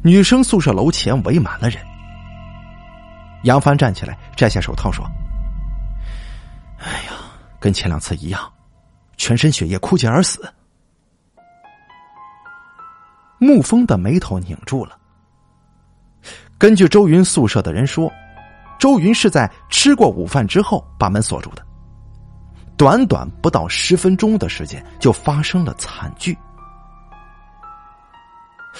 [0.04, 1.84] 女生宿舍楼前围满了人。
[3.43, 5.04] 杨帆站起来，摘下手套，说
[6.78, 7.13] ：“哎呀，
[7.60, 8.52] 跟前两次一样，
[9.17, 10.47] 全身血液枯竭而死。”
[13.39, 14.97] 沐风的眉头拧住了。
[16.60, 18.12] 根据周云宿舍的人说，
[18.81, 21.63] 周云是在吃过午饭之后把门锁住的。
[22.75, 26.35] 短短不到十分钟的时间，就发生了惨剧。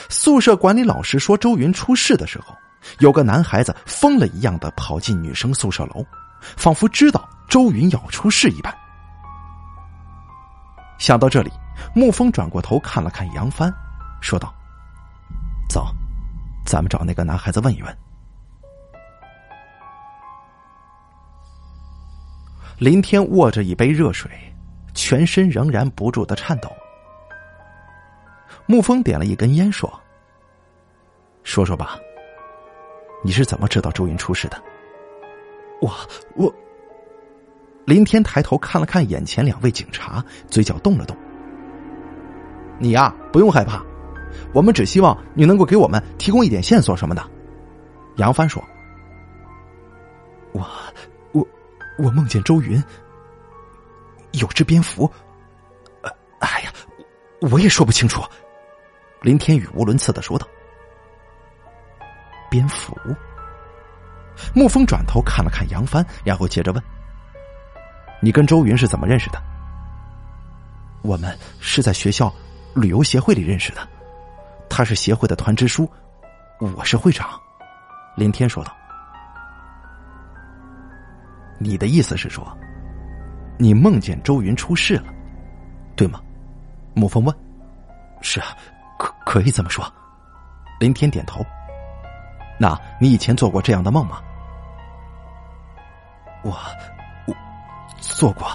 [0.10, 2.56] 宿舍管理老师说，周云出事的时候，
[2.98, 6.04] 有个男孩子疯了一样的跑进女生宿舍楼，
[6.58, 8.76] 仿佛知道周云要出事一般。
[10.98, 11.52] 想到这里，
[11.96, 13.72] 沐风转过头看了看杨帆，
[14.20, 14.52] 说道
[15.70, 15.86] ：“走，
[16.66, 17.98] 咱们找那个男孩子问一问。”
[22.82, 24.28] 林天握着一杯热水，
[24.96, 26.68] 全身仍然不住的颤抖。
[28.68, 29.88] 沐风点了一根烟，说
[31.46, 32.00] ：“说说吧，
[33.24, 34.60] 你是怎么知道周云出事的？”
[35.80, 35.96] 我
[36.36, 36.52] 我。
[37.86, 41.16] 林天抬头看了看眼前两位警察，嘴角动了动。
[42.82, 43.86] “你呀，不用害怕，
[44.56, 47.24] 我们只希望你能够给我们提供一点线索什么的。”
[48.18, 48.60] 杨帆说。
[50.52, 50.68] “我。”
[52.02, 52.84] 我梦见周云
[54.32, 55.12] 有只蝙蝠，
[56.40, 56.74] 哎呀，
[57.42, 58.24] 我也说不清楚。
[59.22, 60.48] 林天宇无伦次的说道
[62.50, 62.98] ：“蝙蝠。”
[64.56, 66.84] 沐风转头看了看杨帆，然后接着问
[68.20, 69.40] ：“你跟周云是怎么认识的？”
[71.04, 72.34] 我们是在学校
[72.74, 73.88] 旅游协会里认识的，
[74.68, 75.88] 他是协会的团支书，
[76.60, 77.40] 我是会长。
[78.16, 78.76] 林天说道。
[81.62, 82.58] 你的意思是说，
[83.60, 85.14] 你梦见周云出事了，
[85.96, 86.20] 对吗？
[86.96, 87.36] 沐风问。
[88.22, 88.58] 是啊，
[88.98, 89.86] 可可以这么说。
[90.80, 91.46] 林天点头。
[92.60, 94.22] 那你以前做过这样的梦吗？
[96.44, 96.52] 我，
[97.28, 97.36] 我
[98.00, 98.48] 做过。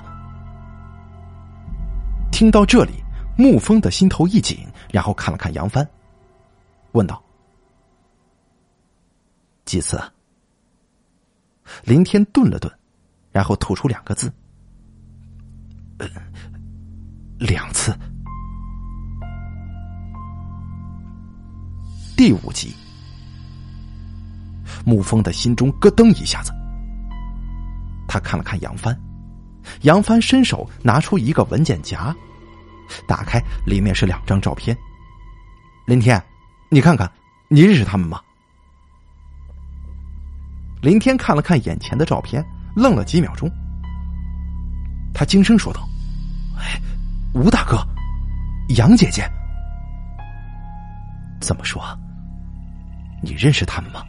[2.33, 3.03] 听到这里，
[3.39, 5.89] 沐风的心头一紧，然后看了看杨帆，
[6.93, 7.23] 问道
[9.65, 10.01] ：“几次？”
[11.85, 12.73] 林天顿了顿。
[13.37, 14.33] 然后吐出两个字
[17.39, 17.95] ：“两次。”
[22.17, 22.75] 第五集，
[24.87, 26.51] 沐风的心中咯噔一下子。
[28.09, 28.99] 他看了看杨帆，
[29.83, 32.17] 杨帆伸手拿出一个文件夹，
[33.07, 34.75] 打开，里面是两张照片。
[35.87, 36.19] 林天，
[36.71, 37.13] 你看看，
[37.49, 38.19] 你认识他们吗？
[40.81, 42.43] 林天看了看眼前的照片。
[42.77, 43.51] 愣了几秒钟，
[45.15, 45.89] 他轻声说道
[46.61, 46.79] ：“哎，
[47.33, 47.79] 吴大哥，
[48.77, 49.27] 杨姐姐，
[51.41, 51.83] 怎么说？
[53.23, 54.05] 你认识他们吗？”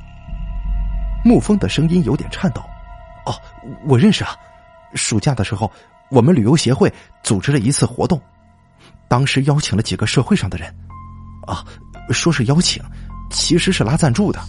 [1.24, 2.62] 沐风的声音有点颤抖。
[3.26, 3.34] “哦，
[3.86, 4.36] 我认识啊。
[4.96, 5.72] 暑假的时候，
[6.10, 8.22] 我们旅游协会组织了一次活动，
[9.08, 10.68] 当时邀请了几个社会上的人。
[11.48, 11.64] 啊，
[12.12, 12.84] 说是邀请，
[13.32, 14.42] 其实是拉赞助的。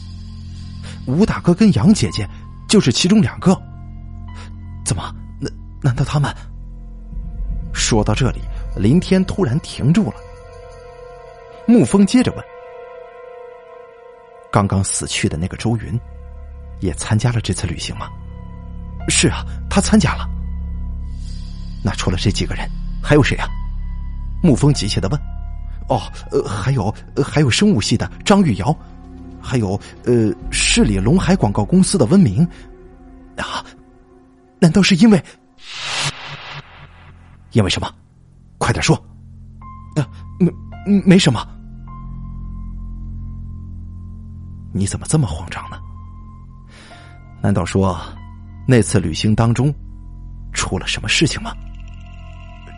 [1.07, 2.29] 吴大哥跟杨姐姐
[2.69, 3.57] 就是其中两个。”
[4.88, 5.14] 怎么？
[5.38, 6.35] 难难道他们？
[7.74, 8.40] 说到这里，
[8.74, 10.14] 林天突然停住了。
[11.66, 12.42] 沐风接着问
[14.51, 16.01] ：“刚刚死去的那个周云，
[16.81, 18.09] 也参加了这次旅行吗
[19.11, 20.27] ？”“是啊，他参加了。
[21.85, 22.66] ”“那除了这几个人，
[23.03, 23.46] 还有谁啊？”
[24.42, 25.20] 沐风急切的问。
[25.90, 28.74] “哦，呃，还有，还有生物系的张玉瑶，
[29.38, 32.42] 还有呃，市里龙海广告公司的温明。”
[33.37, 33.62] 啊。
[34.61, 35.25] 难道是因为？
[37.53, 37.92] 因为什么？
[38.59, 38.97] 快点说！
[39.97, 40.07] 啊，
[40.39, 40.53] 没
[41.07, 41.47] 没什么。
[44.72, 45.80] 你怎么这么慌张呢？
[47.41, 47.99] 难道说
[48.66, 49.72] 那次旅行当中
[50.53, 51.55] 出了什么事情吗？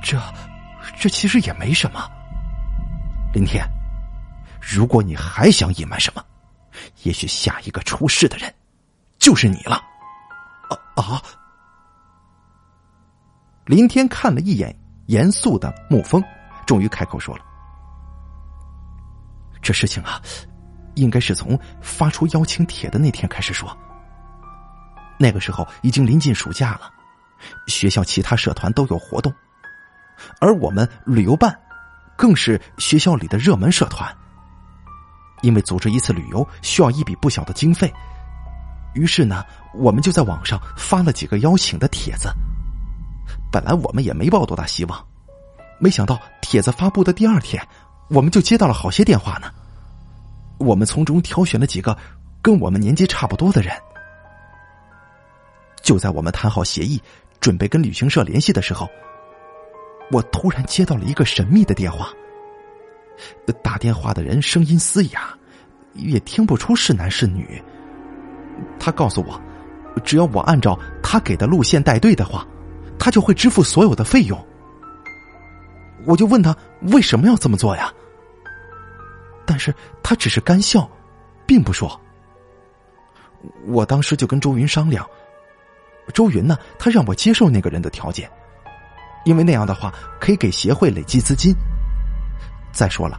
[0.02, 0.20] 这
[0.98, 2.00] 这其实也没什么。
[3.34, 3.66] 林天，
[4.60, 6.24] 如果你还想隐瞒什么，
[7.02, 8.54] 也许下一个出事的人
[9.18, 9.82] 就是你了。
[10.68, 11.22] 啊啊！
[13.70, 16.20] 林天看了一眼严肃的沐风，
[16.66, 17.44] 终于开口说了
[19.62, 20.20] ：“这事情啊，
[20.96, 23.70] 应该是从发出邀请帖的那天开始说。
[25.20, 26.92] 那个时候已经临近暑假了，
[27.68, 29.32] 学校其他社团都有活动，
[30.40, 31.56] 而我们旅游办
[32.16, 34.12] 更是学校里的热门社团。
[35.42, 37.94] 因为组织一次旅游需要一笔不小的经费，
[38.94, 42.28] 于是呢，我们就在网上发了几个邀请的帖子。
[43.50, 45.06] 本来我们也没抱多大希望，
[45.78, 47.62] 没想到帖子发布的第二天，
[48.08, 49.50] 我们就接到了好些电话呢。
[50.58, 51.96] 我们从中挑选了几个
[52.42, 53.74] 跟我们年纪差不多的人。
[55.82, 57.00] 就在我们谈好协议，
[57.40, 58.88] 准备跟旅行社联系的时候，
[60.12, 62.08] 我突然接到了一个神秘的电话。
[63.62, 65.34] 打电话的人声音嘶哑，
[65.94, 67.60] 也听不出是男是女。
[68.78, 69.40] 他告诉我，
[70.04, 72.46] 只要我按照他给的路线带队的话，
[73.00, 74.38] 他就会支付所有的费用。
[76.06, 76.56] 我就问他
[76.92, 77.92] 为什么要这么做呀？
[79.44, 80.88] 但是他只是干笑，
[81.46, 82.00] 并不说。
[83.66, 85.04] 我当时就跟周云商量，
[86.12, 88.30] 周云呢，他让我接受那个人的条件，
[89.24, 91.54] 因为那样的话可以给协会累积资金。
[92.70, 93.18] 再说了，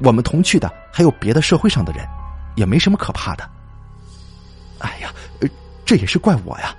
[0.00, 2.04] 我们同去的还有别的社会上的人，
[2.56, 3.48] 也没什么可怕的。
[4.80, 5.12] 哎呀，
[5.84, 6.74] 这也是怪我呀！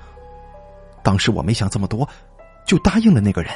[1.03, 2.07] 当时我没想这么多，
[2.65, 3.51] 就答应了那个人。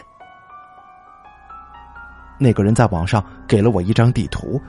[2.37, 4.61] 那个人在网上给了我一张地图，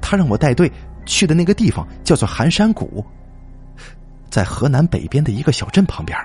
[0.00, 0.70] 他让我带队
[1.04, 3.04] 去的那个地方叫做寒山谷，
[4.30, 6.16] 在河南北边的一个小镇旁边。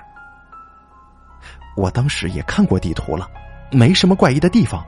[1.76, 3.28] 我当时也看过地图了，
[3.72, 4.84] 没什么怪异的地方。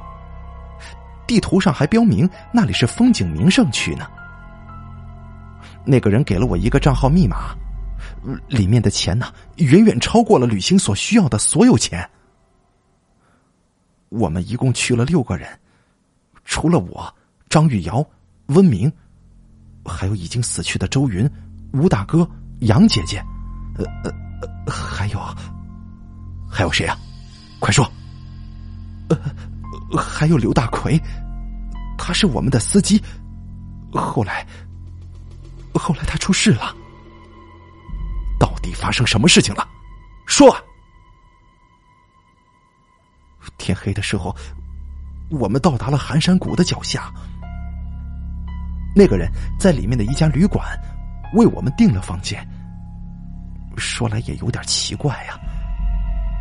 [1.27, 4.07] 地图上还标明那里是风景名胜区呢。
[5.85, 7.57] 那个人给了我一个账号密码，
[8.47, 9.27] 里面的钱呢，
[9.57, 12.09] 远远超过了旅行所需要的所有钱。
[14.13, 15.49] 我们一共去了六个人，
[16.45, 17.15] 除了我、
[17.49, 18.07] 张玉瑶、
[18.49, 18.93] 温明，
[19.87, 21.29] 还有已经死去的周云、
[21.73, 22.29] 吴大哥、
[22.61, 23.25] 杨姐姐，
[23.79, 25.19] 呃呃，还有
[26.47, 26.97] 还有谁啊？
[27.59, 27.91] 快说！
[29.09, 29.17] 呃。
[29.95, 30.99] 还有刘大奎，
[31.99, 33.03] 他是我们的司机。
[33.93, 34.47] 后来，
[35.75, 36.75] 后来他出事了。
[38.39, 39.67] 到底发生什么事情了？
[40.27, 40.55] 说。
[43.63, 44.35] 天黑的时候，
[45.31, 47.13] 我们到达了寒山谷的脚下。
[48.93, 50.67] 那个人在里面的一家旅馆
[51.35, 52.45] 为我们订了房间。
[53.77, 55.39] 说来也有点奇怪呀，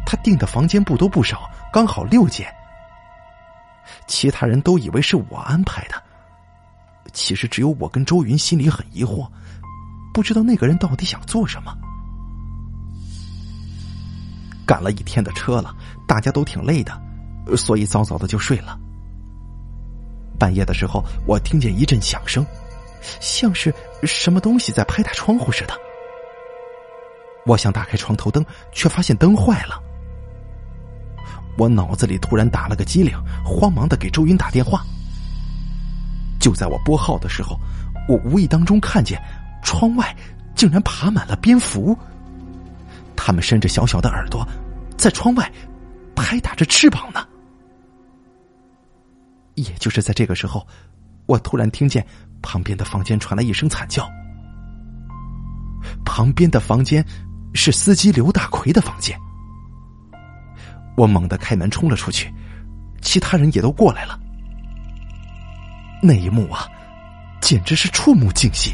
[0.03, 2.45] 他订的房间不多不少，刚好六间。
[4.07, 5.95] 其他人都以为是我安排的，
[7.13, 9.29] 其实只有我跟周云心里很疑惑，
[10.11, 11.71] 不知道那个人到底想做什么。
[14.65, 15.73] 赶了一天的车了，
[16.07, 17.01] 大家都挺累的，
[17.55, 18.77] 所以早早的就睡了。
[20.39, 22.45] 半夜的时候，我听见一阵响声，
[23.19, 23.73] 像是
[24.03, 25.73] 什么东西在拍打窗户似的。
[27.45, 29.81] 我想打开床头灯，却发现灯坏了。
[31.57, 34.83] 我脑子里突然打了个激灵，慌忙的给周云打电话。
[36.39, 37.59] 就在我拨号的时候，
[38.07, 39.21] 我无意当中看见
[39.61, 40.15] 窗外
[40.55, 41.95] 竟然爬满了蝙蝠，
[43.15, 44.47] 它们伸着小小的耳朵，
[44.97, 45.51] 在窗外
[46.15, 47.27] 拍打着翅膀呢。
[49.63, 50.65] 也就是在这个时候，
[51.25, 52.05] 我突然听见
[52.41, 54.09] 旁边的房间传来一声惨叫。
[56.05, 57.05] 旁边的房间
[57.53, 59.17] 是司机刘大奎的房间。
[60.97, 62.31] 我猛地开门冲了出去，
[63.01, 64.19] 其他人也都过来了。
[66.03, 66.67] 那一幕啊，
[67.41, 68.73] 简直是触目惊心。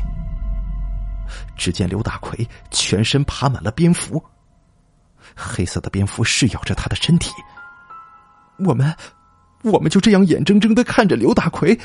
[1.55, 4.23] 只见刘大奎全身爬满了蝙蝠，
[5.35, 7.31] 黑色的蝙蝠噬咬着他的身体。
[8.59, 8.95] 我们，
[9.71, 11.77] 我们就这样眼睁睁的看着刘大奎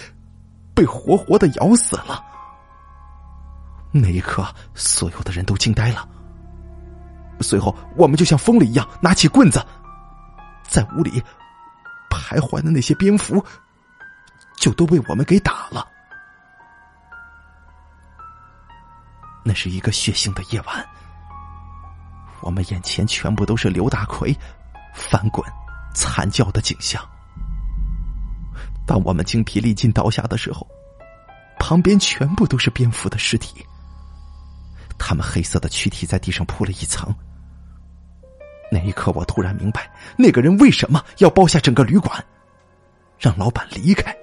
[0.75, 2.25] 被活活的咬死了。
[3.93, 6.09] 那一刻，所有的人都惊呆了。
[7.41, 9.65] 随后，我们就像疯了一样，拿起棍子。
[10.63, 11.23] 在屋里
[12.09, 13.45] 徘徊的那些蝙蝠，
[14.57, 15.87] 就都被我们给打了。
[19.45, 20.89] 那是一个血腥的夜晚，
[22.41, 24.35] 我们眼前全部都是刘大奎
[24.95, 25.45] 翻滚、
[25.93, 27.03] 惨叫的景象。
[28.87, 30.67] 当我们精疲力尽倒下的时候，
[31.59, 33.65] 旁边全部都是蝙蝠的尸体，
[34.99, 37.15] 他们黑色的躯体在地上铺了一层。
[38.71, 42.25] 那一刻，我突然明白，那个人为什么要包下整个旅馆，
[43.19, 44.17] 让老板离开。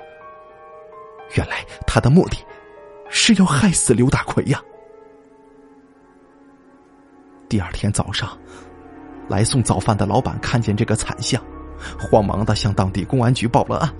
[1.35, 2.37] 原来他的目的，
[3.09, 4.61] 是要害死刘大奎呀。
[7.47, 8.37] 第二天早上，
[9.27, 11.41] 来送早饭的老板看见这个惨象，
[11.99, 13.93] 慌忙的向当地公安局报了案。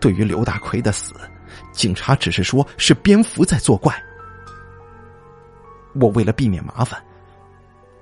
[0.00, 1.14] 对于刘大奎的死，
[1.72, 3.94] 警察只是说是蝙蝠在作怪。
[5.94, 7.02] 我为了避免麻烦。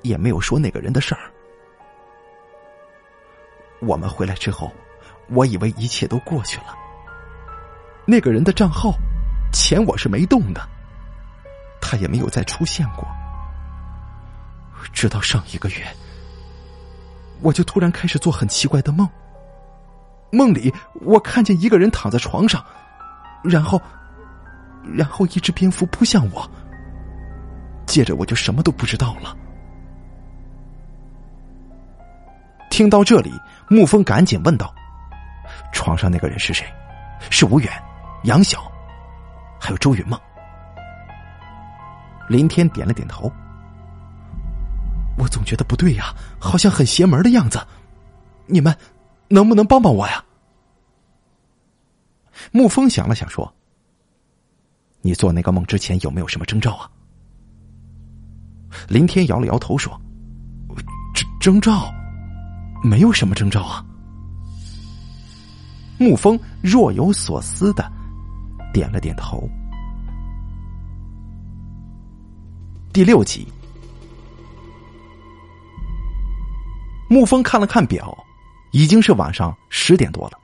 [0.02, 1.20] 也没有说那个人的事儿。
[3.80, 4.72] 我们回来之后，
[5.30, 6.76] 我以为一切都过去了。
[8.06, 8.92] 那个人的账号，
[9.52, 10.60] 钱我是没动的，
[11.80, 13.04] 他也没有再出现过。
[14.92, 15.84] 直到上一个月，
[17.40, 19.08] 我就突然开始做很奇怪的梦。
[20.36, 22.62] 梦里我看见一个人躺在床上，
[23.42, 23.80] 然后，
[24.94, 26.48] 然后一只蝙蝠扑向我。
[27.86, 29.34] 接着我就什么都不知道了。
[32.68, 33.32] 听到这里，
[33.70, 34.74] 沐风赶紧问道
[35.72, 36.66] ：“床上那个人是谁？
[37.30, 37.72] 是吴远、
[38.24, 38.70] 杨晓，
[39.58, 40.20] 还有周云吗？”
[42.28, 43.32] 林天点了点头。
[45.16, 47.64] 我总觉得不对呀，好像很邪门的样子。
[48.46, 48.76] 你们
[49.28, 50.22] 能不能帮帮我呀？
[52.52, 53.52] 沐风想了想说
[55.02, 56.90] ：“你做那个梦之前有没有什么征兆啊？”
[58.88, 59.98] 林天摇了摇头说
[61.14, 61.92] ：“征征兆，
[62.82, 63.84] 没有什么征兆啊。”
[65.98, 67.90] 沐风若有所思的
[68.72, 69.48] 点了点头。
[72.92, 73.46] 第六集，
[77.08, 78.16] 沐风看了看表，
[78.72, 80.38] 已经是晚上十点多了。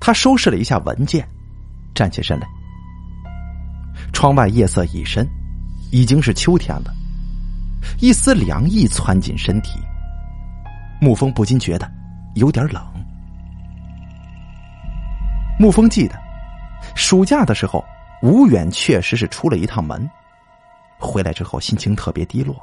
[0.00, 1.26] 他收拾了一下文件，
[1.94, 2.46] 站起身来。
[4.12, 5.28] 窗外夜色已深。
[5.92, 6.94] 已经是秋天了，
[7.98, 9.80] 一丝凉意窜进身体，
[11.00, 11.90] 沐风不禁觉得
[12.36, 12.80] 有点冷。
[15.58, 16.14] 沐风记得，
[16.94, 17.84] 暑假的时候，
[18.22, 20.08] 吴远确实是出了一趟门，
[20.96, 22.54] 回来之后心情特别低落。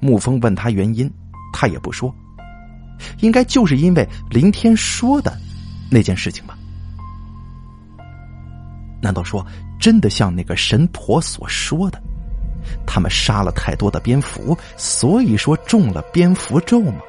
[0.00, 1.08] 沐风问他原因，
[1.52, 2.12] 他也不说，
[3.20, 5.38] 应该就是因为林天说的
[5.90, 6.56] 那件事情吧。
[9.00, 9.46] 难道说
[9.78, 12.02] 真的像那个神婆所说的，
[12.86, 17.00] 他们杀了太多的蝙蝠，所以说中了蝙蝠咒吗？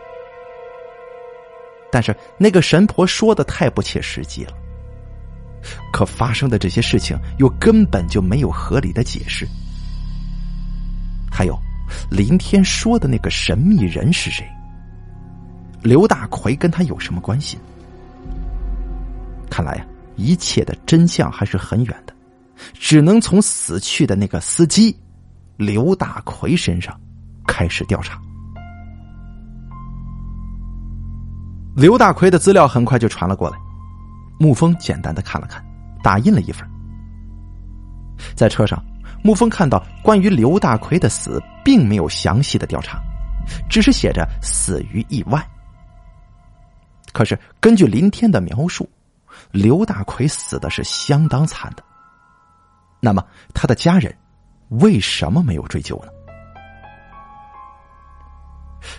[1.91, 4.53] 但是那个神婆说的太不切实际了。
[5.91, 9.47] 可发生的这些事情又根本就没有合理的解释。
[11.31, 11.59] 还有，
[12.11, 14.47] 林天说的那个神秘人是谁？
[15.81, 17.57] 刘大奎跟他有什么关系？
[19.49, 19.85] 看来呀。
[20.21, 22.13] 一切的真相还是很远的，
[22.73, 24.93] 只能从死去的那个司机
[25.55, 26.93] 刘大奎身上
[27.47, 28.19] 开始调查。
[31.77, 33.57] 刘大奎的资料很快就传了过来，
[34.41, 35.63] 沐风简单的看了看，
[36.03, 36.69] 打印了一份。
[38.35, 38.77] 在车上，
[39.23, 43.01] 沐风看到关于刘大奎的死并没有详细的调查，
[43.69, 45.41] 只是写着死于意外。
[47.13, 48.85] 可是根据林天的描述。
[49.51, 51.83] 刘大奎死的是相当惨的，
[52.99, 53.23] 那么
[53.53, 54.15] 他的家人
[54.69, 56.11] 为什么没有追究呢？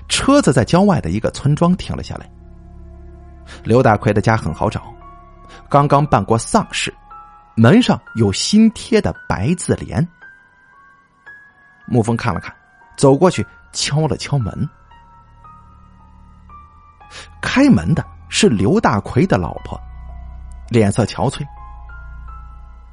[0.08, 2.30] 车子在郊外的一个村庄停了下来。
[3.64, 4.94] 刘大奎的家很好找，
[5.68, 6.94] 刚刚办过丧事，
[7.56, 10.06] 门上有新贴的白字联。
[11.88, 12.54] 沐风看了看，
[12.96, 14.68] 走过去敲了敲门，
[17.40, 19.80] 开门的是刘大奎的老婆。
[20.70, 21.44] 脸色憔悴，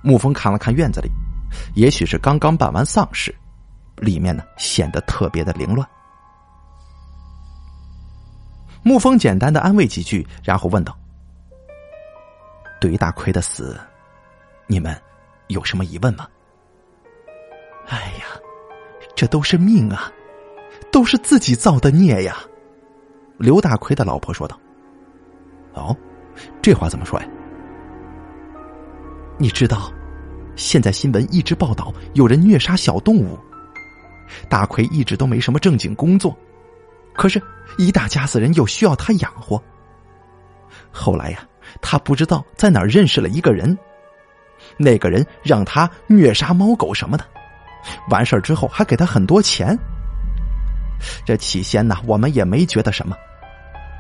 [0.04, 1.10] 沐风看了看院子里，
[1.76, 3.34] 也许是刚刚办完丧事，
[3.98, 5.88] 里面呢显得特别的凌乱。
[8.84, 10.98] 沐风简单的安慰几句，然后问道
[12.82, 13.80] ：“对于大奎的死，
[14.66, 15.00] 你们
[15.48, 16.28] 有什么疑问吗？”
[17.88, 18.26] 哎呀，
[19.16, 20.12] 这都是命啊，
[20.92, 22.38] 都是自己造的孽呀！
[23.38, 24.60] 刘大奎的老婆说道。
[25.74, 25.96] “哦，
[26.62, 27.28] 这话怎么说呀？”
[29.40, 29.92] 你知道，
[30.56, 33.38] 现在新闻一直报道有人虐杀小动物。
[34.50, 36.36] 大奎一直都没什么正经工作，
[37.14, 37.42] 可是，
[37.78, 39.62] 一大家子人又需要他养活。
[40.92, 41.40] 后来呀，
[41.82, 43.78] 他不知道在哪儿认识了一个人，
[44.76, 47.24] 那个人让他虐杀猫狗什么的，
[48.10, 49.78] 完事儿之后还给他很多钱。
[51.24, 53.16] 这起先呢，我们也没觉得什么，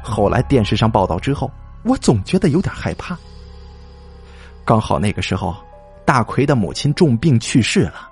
[0.03, 1.49] 后来电视上报道之后，
[1.83, 3.15] 我总觉得有点害怕。
[4.67, 5.55] 刚好那个时候，
[6.05, 8.09] 大奎的母亲重病去世了。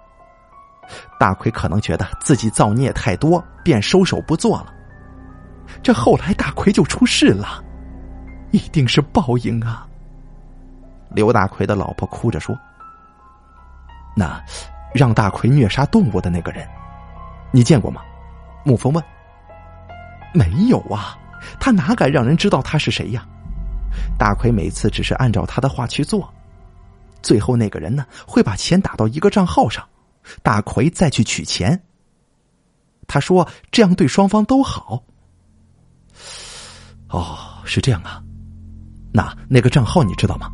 [1.19, 4.73] 大奎可能觉得自己造孽太多，便收手不做了。
[5.83, 7.61] 这后来大奎就出事了，
[8.51, 9.85] 一定是报应啊！
[11.09, 12.57] 刘大奎的老婆哭着说
[14.15, 14.41] ：“那
[14.93, 16.65] 让大奎虐杀动物的那个人，
[17.51, 18.01] 你见过吗？”
[18.63, 19.03] 沐风问。
[20.33, 21.17] “没有啊，
[21.59, 23.25] 他哪敢让人知道他是谁呀？”
[24.17, 26.31] 大奎每次只是按照他的话去做。
[27.25, 29.83] 最后那个人呢，会把钱打到一个账号上，
[30.43, 31.81] 大奎再去取钱。
[33.07, 35.03] 他说这样对双方都好。
[37.09, 38.21] 哦，是这样啊，
[39.11, 40.51] 那那个账号你知道吗？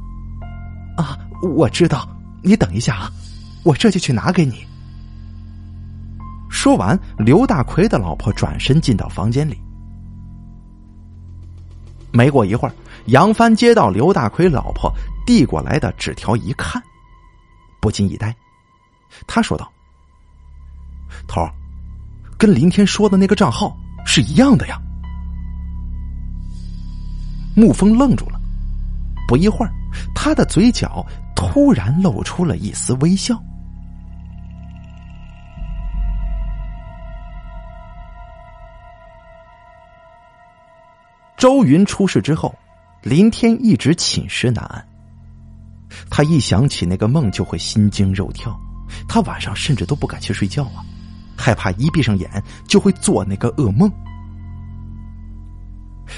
[0.96, 2.08] 啊，我知道。
[2.42, 3.12] 你等一下啊，
[3.64, 4.66] 我这就去拿给你。
[6.50, 9.60] 说完，刘大奎的老婆转身进到房间里。
[12.14, 12.74] 没过一会儿，
[13.08, 14.94] 杨帆接到刘大奎老婆
[15.26, 16.82] 递过来的纸条，一看，
[17.80, 18.34] 不禁一呆。
[19.28, 19.72] 他说道
[21.28, 21.52] ：“头儿，
[22.38, 23.76] 跟林天说的那个账号
[24.06, 24.80] 是一样的呀。”
[27.58, 28.40] 沐风愣住了，
[29.28, 29.74] 不一会儿，
[30.16, 33.38] 他的嘴角突然露出了一丝微笑。
[41.36, 42.56] 周云出事之后，
[43.02, 44.88] 林天一直寝食难安。
[46.10, 48.58] 他一想起那个梦就会心惊肉跳，
[49.08, 50.86] 他晚上甚至都不敢去睡觉啊，
[51.36, 52.30] 害怕一闭上眼
[52.68, 53.92] 就会做那个噩梦。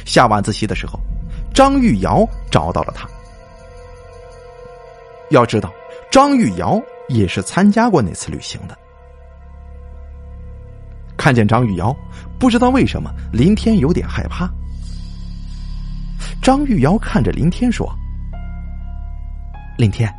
[0.06, 1.00] 下晚自习的时候，
[1.54, 3.08] 张玉瑶找到了他。
[5.30, 5.72] 要知道，
[6.12, 8.78] 张玉瑶也是参加过那次旅行的。
[11.16, 11.96] 看见张玉瑶，
[12.38, 14.52] 不知道为什么林天有点害怕。
[16.42, 17.90] 张玉瑶看着林天说
[19.78, 20.14] ：“林天，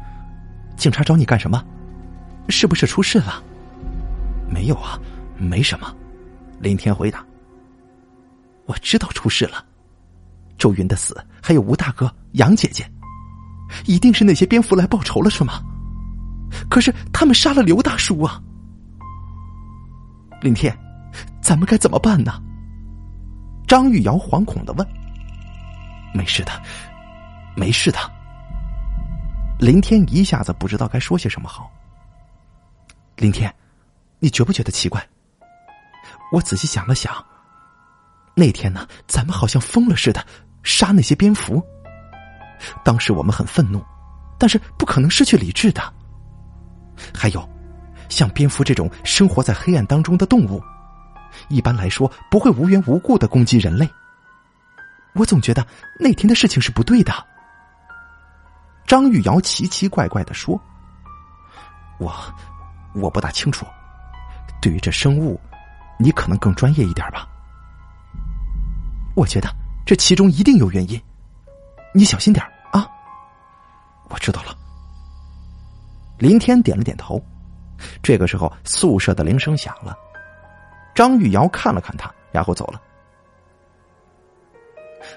[0.76, 1.62] 警察找你干什么？
[2.48, 3.42] 是不是出事了
[4.50, 4.98] ？”“没有啊，
[5.36, 5.94] 没什么。”
[6.60, 7.24] 林天回答。
[8.66, 9.64] “我知道出事了，
[10.56, 12.90] 周云的死，还有吴大哥、杨姐姐，
[13.86, 15.62] 一定是那些蝙蝠来报仇了，是吗？
[16.70, 18.40] 可是他们杀了刘大叔啊！”
[20.40, 20.76] 林天，
[21.42, 22.40] 咱们该怎么办呢？”
[23.68, 24.86] 张玉瑶惶恐的问。
[26.14, 26.52] 没事的，
[27.56, 27.98] 没事的。
[29.58, 31.70] 林天一下子不知道该说些什么好。
[33.16, 33.52] 林天，
[34.20, 35.04] 你觉不觉得奇怪？
[36.32, 37.12] 我仔细想了想，
[38.34, 40.24] 那天呢，咱们好像疯了似的
[40.62, 41.60] 杀那些蝙蝠。
[42.84, 43.84] 当时我们很愤怒，
[44.38, 45.82] 但是不可能失去理智的。
[47.12, 47.48] 还有，
[48.08, 50.62] 像蝙蝠这种生活在黑暗当中的动物，
[51.48, 53.88] 一般来说不会无缘无故的攻击人类。
[55.14, 55.66] 我总觉得
[55.98, 57.12] 那天的事情是不对的。
[58.86, 60.60] 张玉瑶奇奇怪怪的说
[61.98, 62.12] ：“我
[62.94, 63.64] 我不大清楚，
[64.60, 65.40] 对于这生物，
[65.98, 67.26] 你可能更专业一点吧。
[69.14, 69.48] 我觉得
[69.86, 71.00] 这其中一定有原因，
[71.94, 72.86] 你小心点啊。”
[74.10, 74.54] 我知道了。
[76.18, 77.22] 林天点了点头。
[78.02, 79.96] 这个时候，宿舍的铃声响了。
[80.94, 82.80] 张玉瑶看了看他，然后走了。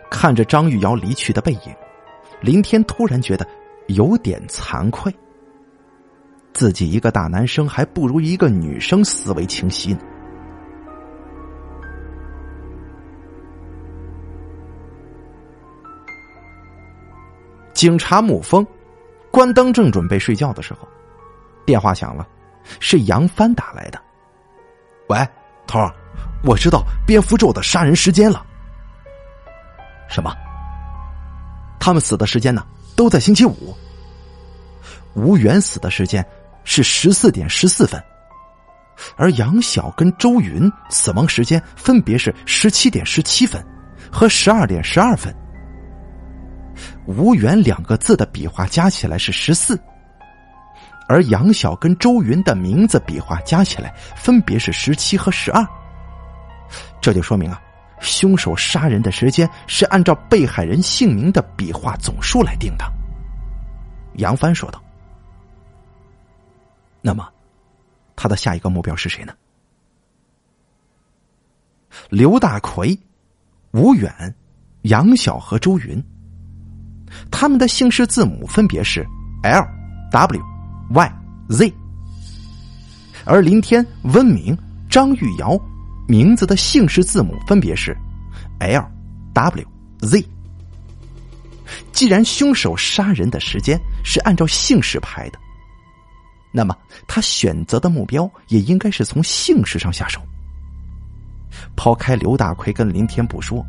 [0.10, 1.76] 看着张玉瑶离去的背影，
[2.41, 3.47] 林天突然觉得
[3.88, 5.14] 有点惭愧。
[6.53, 9.99] 自己一个大男生还不如一个女生思维清晰呢。
[17.74, 18.66] 警察沐风
[19.30, 20.88] 关灯正准备睡觉的时候，
[21.64, 22.28] 电话响了，
[22.80, 24.01] 是杨帆打来的。
[25.10, 25.18] 喂，
[25.68, 25.93] 头儿，
[26.43, 28.43] 我知道蝙蝠咒的杀人时间了。
[30.08, 30.34] 什么？
[31.80, 32.66] 他们死的时间呢？
[32.95, 33.76] 都在星期五。
[35.14, 36.26] 吴元死的时间
[36.64, 38.01] 是十四点十四分，
[39.16, 43.64] 而杨晓跟周云死亡时间分别是十七点十七分
[44.12, 45.34] 和十二点十二分。
[47.05, 49.80] 吴元两个字的笔画加起来是十四，
[51.08, 55.66] 而杨晓跟周云的名字笔画加起来分别是十七和十二。
[57.01, 57.62] 这就说明啊。
[58.00, 62.86] 凶手杀人的时间是按照被害人姓名的笔画总数来定的。
[64.16, 64.82] 杨帆说道
[67.02, 67.28] ：“那么，
[68.16, 69.34] 他的下一个目标是谁呢？”
[72.10, 72.98] 刘大奎、
[73.72, 74.36] 吴远、
[74.84, 76.04] 杨晓和周云，
[77.32, 79.06] 他们的姓氏字母分别是
[79.43, 79.66] L、
[80.12, 80.41] W、
[80.91, 81.14] Y、
[81.50, 81.74] Z，
[83.26, 84.58] 而林天、温明、
[84.89, 85.60] 张玉瑶。
[86.08, 87.95] 名字的姓氏字母分别是
[88.60, 88.84] L、
[89.34, 89.68] W、
[89.99, 90.26] Z。
[91.91, 95.39] 既然凶手杀人的时间是按照姓氏排的，
[96.51, 96.76] 那么
[97.08, 100.22] 他选择的目标也应该是从姓氏上下手。
[101.76, 103.66] 抛开刘大奎跟林天不说，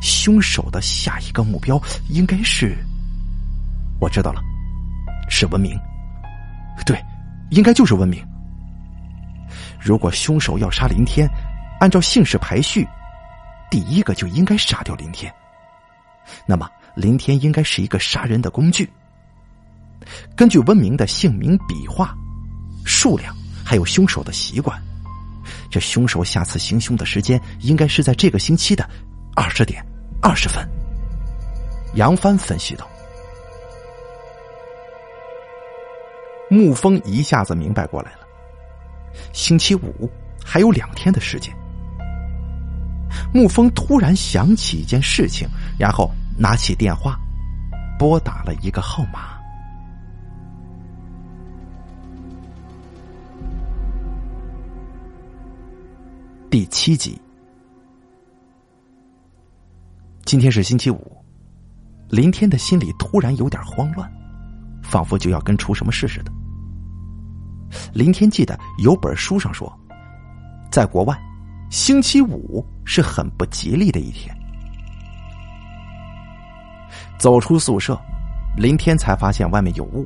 [0.00, 2.76] 凶手的下一个目标应该是……
[3.98, 4.40] 我知道了，
[5.28, 5.76] 是文明。
[6.86, 6.98] 对，
[7.50, 8.24] 应该就是文明。
[9.80, 11.28] 如果凶手要杀林天，
[11.80, 12.86] 按照姓氏排序，
[13.70, 15.34] 第一个就应该杀掉林天。
[16.46, 18.88] 那么，林天应该是一个杀人的工具。
[20.36, 22.14] 根据温明的姓名、笔画、
[22.84, 24.80] 数量，还有凶手的习惯，
[25.70, 28.88] 这凶手下次行凶的时间应该是在这个星期的
[29.34, 29.84] 二十点
[30.22, 30.66] 二十分。
[31.94, 32.86] 杨帆分析道。
[36.50, 38.20] 沐风一下子明白过来了，
[39.32, 40.10] 星期五。
[40.42, 41.54] 还有两天的时间。
[43.32, 45.48] 沐风突然想起一件事情，
[45.78, 47.18] 然后拿起电话，
[47.98, 49.38] 拨打了一个号码。
[56.50, 57.20] 第七集。
[60.24, 61.16] 今天是星期五，
[62.08, 64.08] 林天的心里突然有点慌乱，
[64.82, 66.32] 仿佛就要跟出什么事似的。
[67.92, 69.72] 林天记得有本书上说，
[70.70, 71.16] 在国外，
[71.70, 74.36] 星期五是很不吉利的一天。
[77.16, 77.98] 走出宿舍，
[78.56, 80.04] 林天才发现外面有雾，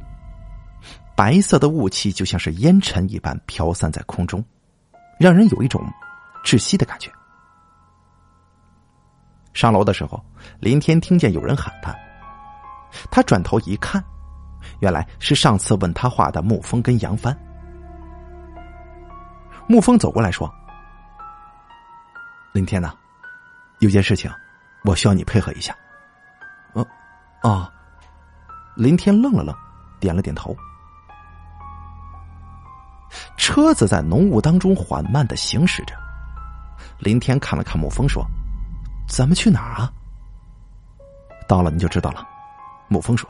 [1.17, 4.45] 白色的雾气就像是烟尘一般飘散在空中，
[5.19, 5.83] 让人有一种
[6.45, 7.11] 窒息的感觉。
[9.55, 10.23] 上楼的时候，
[10.61, 11.95] 林天听见有人喊他。
[13.11, 14.05] 他转头一看，
[14.81, 17.35] 原来是上次问他话的沐风跟杨帆。
[19.67, 20.53] 沐风走过来说
[22.55, 22.95] ：“林天呐，
[23.81, 24.31] 有件事情，
[24.85, 25.77] 我需要你配合一下。
[26.73, 26.87] ”“哦，
[27.43, 27.69] 啊。”
[28.79, 29.53] 林天愣了愣，
[29.99, 30.57] 点了点头。
[33.37, 35.97] 车子在浓雾当中缓慢的行驶着。
[37.01, 38.25] 林天看了看沐风，说。
[39.09, 39.93] 咱们去哪儿啊？
[41.49, 42.27] 到了你就知道了。
[42.89, 43.29] 沐风说：“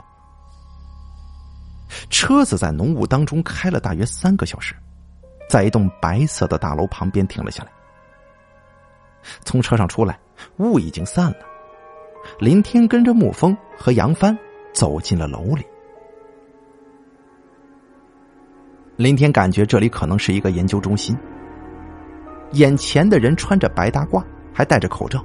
[2.11, 4.75] 车子在浓雾当中开了大约三个小时，
[5.49, 7.73] 在一栋白色的大楼旁边停了下来。
[9.45, 10.19] 从车上出来，
[10.59, 11.37] 雾已经散了。
[12.39, 14.37] 林天跟着沐风和杨帆
[14.73, 15.65] 走进了楼里。
[18.97, 21.17] 林天感觉这里可能是一个研究中心。
[22.53, 25.25] 眼前的人穿着白大褂，还戴着口罩。”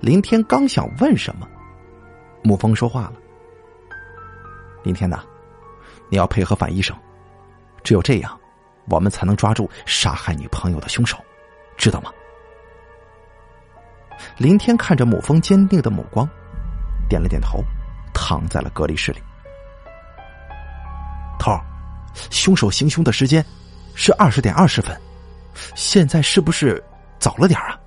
[0.00, 1.48] 林天刚想问什么，
[2.42, 3.14] 沐风说话了
[4.82, 5.22] ：“林天呐，
[6.08, 6.96] 你要配合范医生，
[7.82, 8.38] 只有这样，
[8.88, 11.18] 我们才能抓住杀害你朋友的凶手，
[11.78, 12.12] 知道吗？”
[14.36, 16.28] 林天看着沐风坚定的目光，
[17.08, 17.62] 点了点头，
[18.12, 19.22] 躺在了隔离室里。
[21.38, 21.64] 头儿，
[22.30, 23.44] 凶手行凶的时间
[23.94, 25.00] 是二十点二十分，
[25.76, 26.82] 现在是不是
[27.20, 27.78] 早了点啊？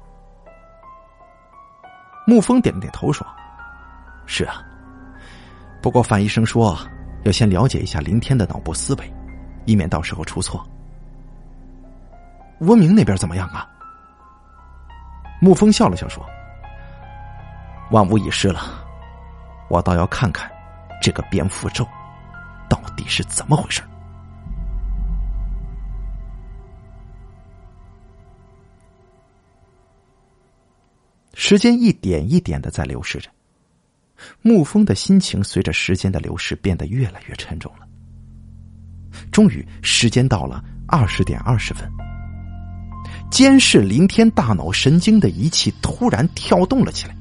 [2.26, 3.28] 沐风点了点头，说
[4.26, 4.64] ：“是啊，
[5.82, 6.80] 不过范医生说
[7.24, 9.14] 要先了解一下林天的脑部思维，
[9.66, 10.66] 以免到时候出错。
[12.60, 13.68] 温明那边怎么样啊？”
[15.42, 16.24] 沐风笑了笑说
[17.90, 18.62] ：“万无一失了，
[19.70, 20.52] 我倒要看看
[21.02, 21.84] 这个蝙蝠咒
[22.70, 23.82] 到底是怎么回事。”
[31.34, 33.28] 时间一点一点的在流逝着，
[34.44, 37.88] 沐风的心情随着时间的流逝变得越来越沉重了。
[39.32, 41.92] 终于，时间到了二十点二十分，
[43.32, 47.16] 监视林天大脑神经的仪器突然跳动了起来。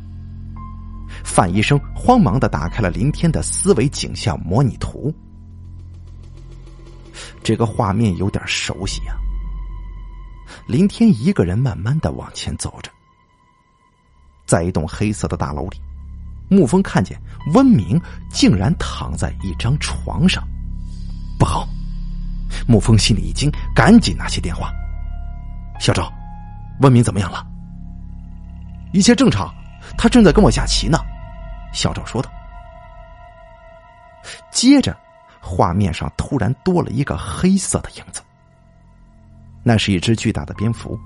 [1.25, 5.15] 范医生慌忙的打开了林天的思维景象模拟图，
[7.45, 9.15] 这个画面有点熟悉呀。
[10.67, 12.91] 林天一个人慢慢的往前走着。
[14.47, 15.81] 在一栋黑色的大楼里，
[16.51, 17.17] 沐风看见
[17.55, 18.01] 温明
[18.31, 20.43] 竟然躺在一张床上，
[21.39, 21.69] 不好！
[22.69, 24.73] 沐风心里一惊，赶紧拿起电话
[25.81, 26.13] ：“小赵，
[26.81, 27.45] 温明怎么样了
[28.93, 29.53] ？”“一切正常，
[29.97, 30.99] 他正在跟我下棋呢。”
[31.73, 32.31] 小赵说道。
[34.53, 34.95] 接着，
[35.41, 38.21] 画面上突然多了一个黑色的影子，
[39.63, 40.99] 那是一只巨大的蝙蝠，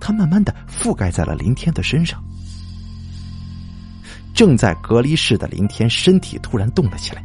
[0.00, 2.24] 它慢慢的覆盖在了林天的身上。
[4.32, 7.22] 正在隔离室的林天身体突然动了起来，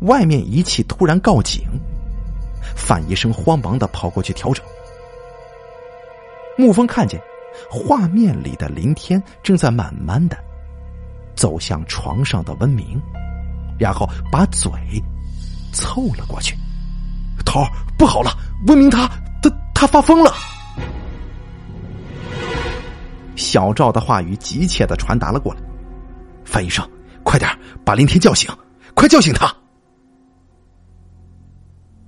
[0.00, 1.66] 外面仪器突然告警，
[2.76, 4.62] 范医生慌忙的跑过去调整。
[6.60, 7.20] 沐风看见
[7.70, 10.36] 画面里的林天正在慢慢的
[11.34, 13.00] 走向床上的温明，
[13.78, 14.70] 然后把嘴
[15.72, 16.54] 凑了过去。
[17.44, 18.30] 头儿不好了，
[18.66, 19.08] 温明他
[19.42, 20.32] 他他发疯了！
[23.34, 25.60] 小赵的话语急切的传达了过来。
[26.44, 26.88] 范医生，
[27.24, 27.50] 快点
[27.84, 28.50] 把林天叫醒！
[28.94, 29.52] 快叫醒他！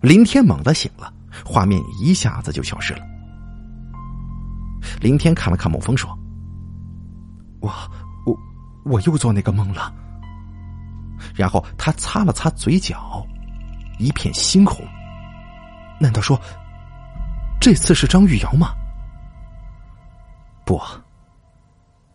[0.00, 1.12] 林天猛地醒了，
[1.44, 3.00] 画面一下子就消失了。
[5.00, 6.10] 林天看了看孟风，说
[7.60, 7.72] ：“我
[8.26, 8.36] 我
[8.84, 9.92] 我又做那个梦了。”
[11.34, 13.24] 然后他擦了擦嘴角，
[13.98, 14.84] 一片猩红。
[16.00, 16.40] 难道说
[17.60, 18.74] 这次是张玉瑶吗？
[20.64, 20.80] 不，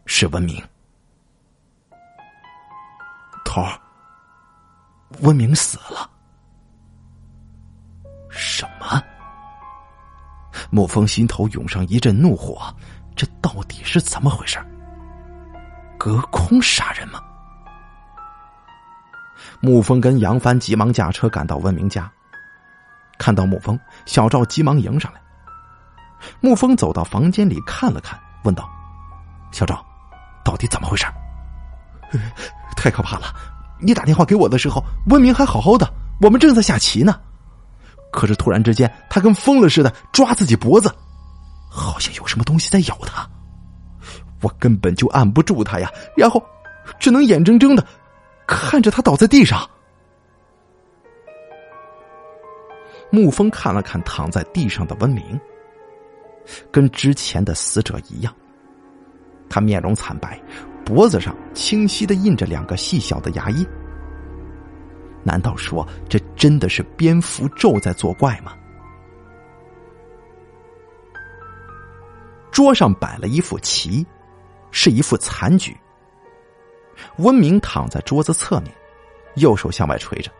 [0.05, 0.61] 是文明。
[3.45, 3.79] 头儿，
[5.21, 6.09] 温明死了。
[8.29, 9.01] 什么？
[10.71, 12.73] 沐风心头涌上一阵怒火，
[13.15, 14.57] 这到底是怎么回事？
[15.97, 17.19] 隔空杀人吗？
[19.61, 22.11] 沐风跟杨帆急忙驾车赶到温明家，
[23.17, 25.21] 看到沐风，小赵急忙迎上来。
[26.41, 28.69] 沐风走到房间里看了看，问道
[29.51, 29.83] ：“小赵，
[30.43, 31.05] 到底怎么回事？”
[32.77, 33.33] 太可怕了！
[33.79, 35.91] 你打电话给我的时候，温明还好好的，
[36.21, 37.19] 我们正在下棋呢。
[38.11, 40.89] 可是突然之间，他跟疯了似的抓自己脖子，
[41.69, 43.27] 好像有什么东西在咬他。
[44.41, 46.43] 我根本就按不住他呀，然后
[46.99, 47.85] 只能眼睁睁的
[48.47, 49.67] 看着他倒在地上。
[53.11, 55.39] 沐风看了看躺在地上的温明，
[56.71, 58.33] 跟之前的死者一样，
[59.49, 60.39] 他面容惨白。
[60.85, 63.67] 脖子上清晰的印着两个细小的牙印，
[65.23, 68.53] 难道说这真的是蝙蝠咒在作怪吗？
[72.51, 74.05] 桌上摆了一副棋，
[74.71, 75.77] 是一副残局。
[77.17, 78.73] 温明躺在桌子侧面，
[79.35, 80.31] 右手向外垂着，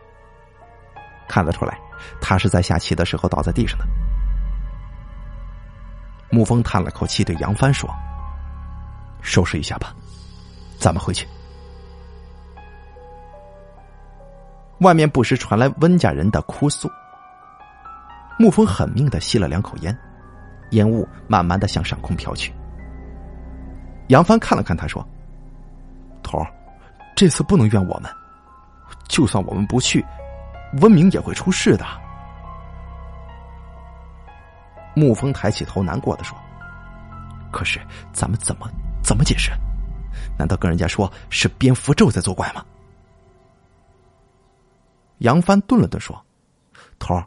[1.28, 1.78] 看得出来，
[2.20, 3.86] 他是在下棋的时候倒在地上的。
[6.30, 7.88] 沐风叹了口气，对杨帆说
[9.22, 9.94] ：“收拾一下吧。”
[10.78, 11.26] 咱们回去。
[14.80, 16.90] 外面不时传来温家人的哭诉。
[18.38, 19.96] 沐风狠命的吸了两口烟，
[20.70, 22.52] 烟雾慢慢的向上空飘去。
[24.08, 25.06] 杨帆看了看他，说
[26.22, 26.46] ：“头儿，
[27.16, 28.10] 这次不能怨我们，
[29.08, 30.04] 就算我们不去，
[30.80, 31.84] 温明也会出事的。”
[34.94, 36.38] 沐风抬起头，难过的说
[37.52, 37.80] ：“可是
[38.12, 38.70] 咱们怎么
[39.02, 39.50] 怎么解释？”
[40.38, 42.64] 难道跟人家说是蝙蝠咒在作怪吗？
[45.18, 46.20] 杨帆顿了顿说
[46.98, 47.26] ：“头儿，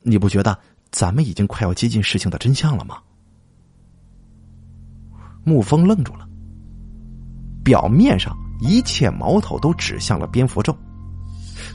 [0.00, 0.58] 你不觉得
[0.90, 2.98] 咱们已经快要接近事情的真相了吗？”
[5.44, 6.28] 沐风愣住了。
[7.64, 10.76] 表面上一切矛头都指向了蝙蝠咒，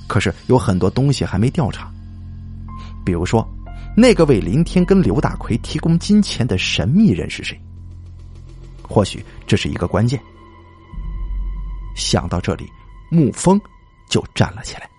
[0.07, 1.89] 可是有很多东西还没调查，
[3.05, 3.47] 比如说
[3.95, 7.59] 那个为林天跟刘大奎提供金钱的神秘人是谁？
[8.83, 10.21] 或许这是一个关键。
[11.95, 12.69] 想到这里，
[13.11, 13.59] 沐风
[14.09, 14.89] 就站了起来。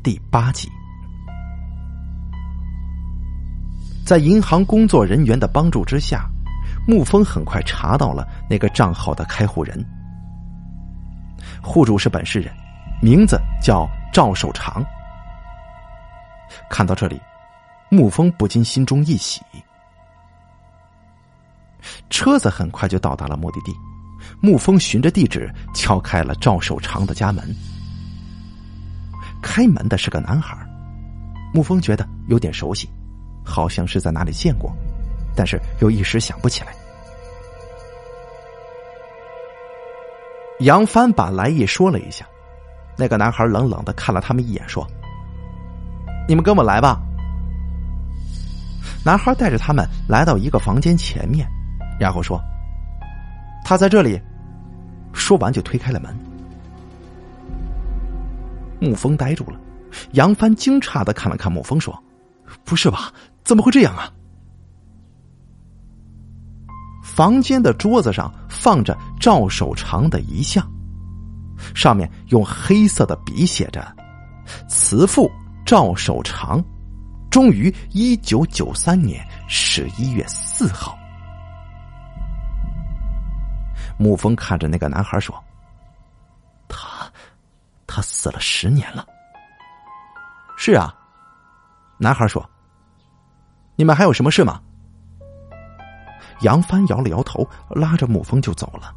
[0.00, 0.70] 第八集，
[4.06, 6.24] 在银行工作人员的帮助之下，
[6.86, 9.84] 沐风很快查到了那个账号的开户人。
[11.60, 12.54] 户主是本市人，
[13.02, 14.84] 名字叫赵守长。
[16.70, 17.20] 看到这里，
[17.90, 19.42] 沐风不禁心中一喜。
[22.08, 23.74] 车子很快就到达了目的地，
[24.40, 27.54] 沐风循着地址敲开了赵守长的家门。
[29.42, 30.56] 开门的是个男孩，
[31.54, 32.88] 沐风觉得有点熟悉，
[33.44, 34.74] 好像是在哪里见过，
[35.34, 36.72] 但是又一时想不起来。
[40.60, 42.26] 杨帆把来意说了一下，
[42.96, 44.84] 那个男孩冷冷的看了他们一眼，说
[46.26, 47.00] ：“你们跟我来吧。”
[49.04, 51.48] 男孩带着他们来到一个房间前面。
[51.98, 52.40] 然后说
[53.64, 54.20] ：“他在这里。”
[55.14, 56.16] 说完就推开了门。
[58.80, 59.58] 沐风呆住了，
[60.12, 62.02] 杨帆惊诧的看了看沐风，说
[62.64, 63.12] ：“不是吧？
[63.44, 64.12] 怎么会这样啊？”
[67.02, 70.64] 房间的桌子上放着赵守长的遗像，
[71.74, 73.84] 上面用黑色的笔写着
[74.68, 75.28] ：“慈父
[75.66, 76.62] 赵守长，
[77.30, 80.96] 终于一九九三年十一月四号。”
[83.98, 85.34] 沐风看着那个男孩说：“，
[87.98, 89.04] 他死了十年了。”
[90.56, 90.94] 是啊，
[91.98, 92.48] 男孩说
[93.74, 94.60] ：“你们还有什么事吗？”
[96.42, 98.94] 杨帆摇了摇头，拉着沐风就走了。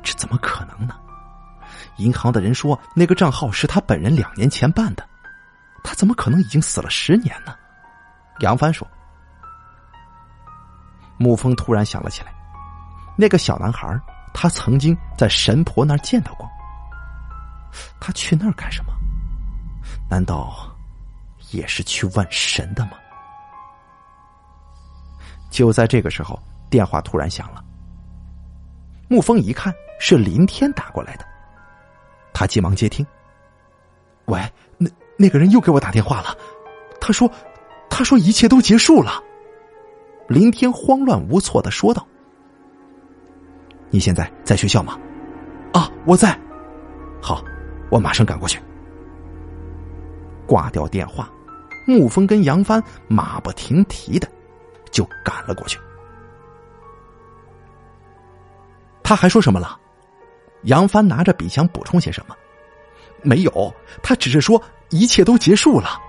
[0.00, 0.94] 这怎么可能呢？
[1.96, 5.04] 银行的人说那个账号是他本人两年前办的，
[5.82, 7.52] 他怎么可能已经死了十年呢？
[8.38, 8.86] 杨帆说。
[11.18, 12.32] 沐风突然想了起来，
[13.16, 14.00] 那个小男孩，
[14.32, 16.48] 他曾经在神婆那儿见到过。
[18.00, 18.92] 他去那儿干什么？
[20.08, 20.74] 难道
[21.50, 22.92] 也是去问神的吗？
[25.50, 27.64] 就在这个时候，电话突然响了。
[29.08, 31.24] 沐风一看是林天打过来的，
[32.32, 33.06] 他急忙接听。
[34.26, 34.40] 喂，
[34.76, 36.36] 那那个人又给我打电话了，
[37.00, 37.30] 他说，
[37.88, 39.22] 他说一切都结束了。
[40.28, 42.06] 林天慌乱无措的说道
[43.90, 44.98] ：“你现在在学校吗
[45.72, 46.38] ？”“啊，我在。
[47.20, 47.42] ”“好，
[47.90, 48.60] 我马上赶过去。”
[50.46, 51.30] 挂掉电话，
[51.86, 54.26] 沐风跟杨帆马不停蹄的
[54.90, 55.78] 就赶了过去。
[59.02, 59.78] 他还说什么了？
[60.62, 62.34] 杨帆拿着笔想补充些什么？
[63.22, 66.00] 没有，他只是说一切都结束了。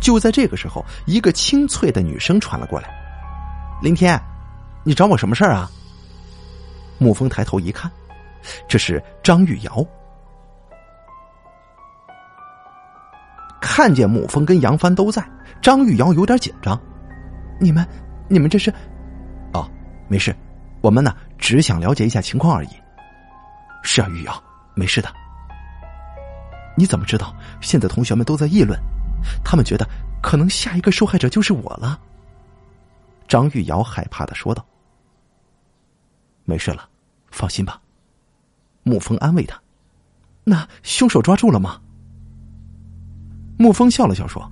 [0.00, 2.88] 就在这个时候，一个清脆的女声传了过来
[3.82, 4.20] ：“林天，
[4.86, 5.68] 你找我什么事儿啊？”
[7.00, 7.90] 沐风抬头一看，
[8.68, 9.84] 这是张玉瑶。
[13.60, 15.28] 看见沐风跟杨帆都在，
[15.60, 16.80] 张玉瑶有点紧张
[17.60, 17.86] ：“你们，
[18.28, 18.72] 你们这是？
[19.52, 19.68] 哦，
[20.08, 20.34] 没事，
[20.80, 22.68] 我们呢只想了解一下情况而已。”
[23.82, 24.40] 是啊，玉瑶，
[24.74, 25.12] 没事的。
[26.76, 27.34] 你怎么知道？
[27.60, 28.78] 现在同学们都在议论，
[29.44, 29.86] 他们觉得
[30.22, 31.98] 可能下一个受害者就是我了。
[33.26, 34.64] 张玉瑶害怕的说道
[36.46, 36.88] ：“没事了，
[37.30, 37.78] 放心吧。”
[38.82, 39.60] 沐风安慰他
[40.44, 41.78] ：“那凶手抓住了吗？”
[43.58, 44.50] 沐风笑了笑说：“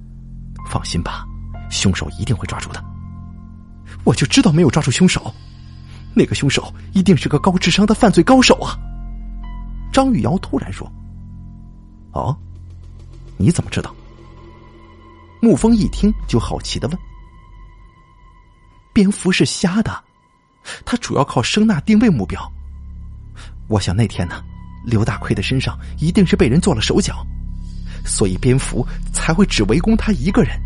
[0.69, 1.25] 放心吧，
[1.71, 2.85] 凶手一定会抓住的。
[4.05, 5.33] 我就知道没有抓住凶手，
[6.15, 8.77] 那个凶手一定是个高智商的犯罪高手啊！”
[9.93, 10.91] 张玉瑶突然说
[12.13, 12.37] ：“哦，
[13.37, 13.95] 你怎么知道？”
[15.41, 16.99] 沐风一听就好奇的问
[18.93, 20.03] ：“蝙蝠是瞎的，
[20.85, 22.41] 他主要靠声呐定位目标。
[23.69, 24.43] 我想那天呢，
[24.85, 27.25] 刘大奎的身上一定是被人做了手脚。”
[28.07, 30.61] 所以蝙蝠才会只围攻他一个人。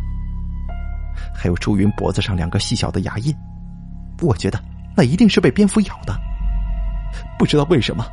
[1.32, 3.32] 还有朱云脖子上两个细小的牙印，
[4.20, 4.60] 我觉得
[4.96, 6.18] 那一定是被蝙蝠咬的。
[7.38, 8.04] 不知道为什么，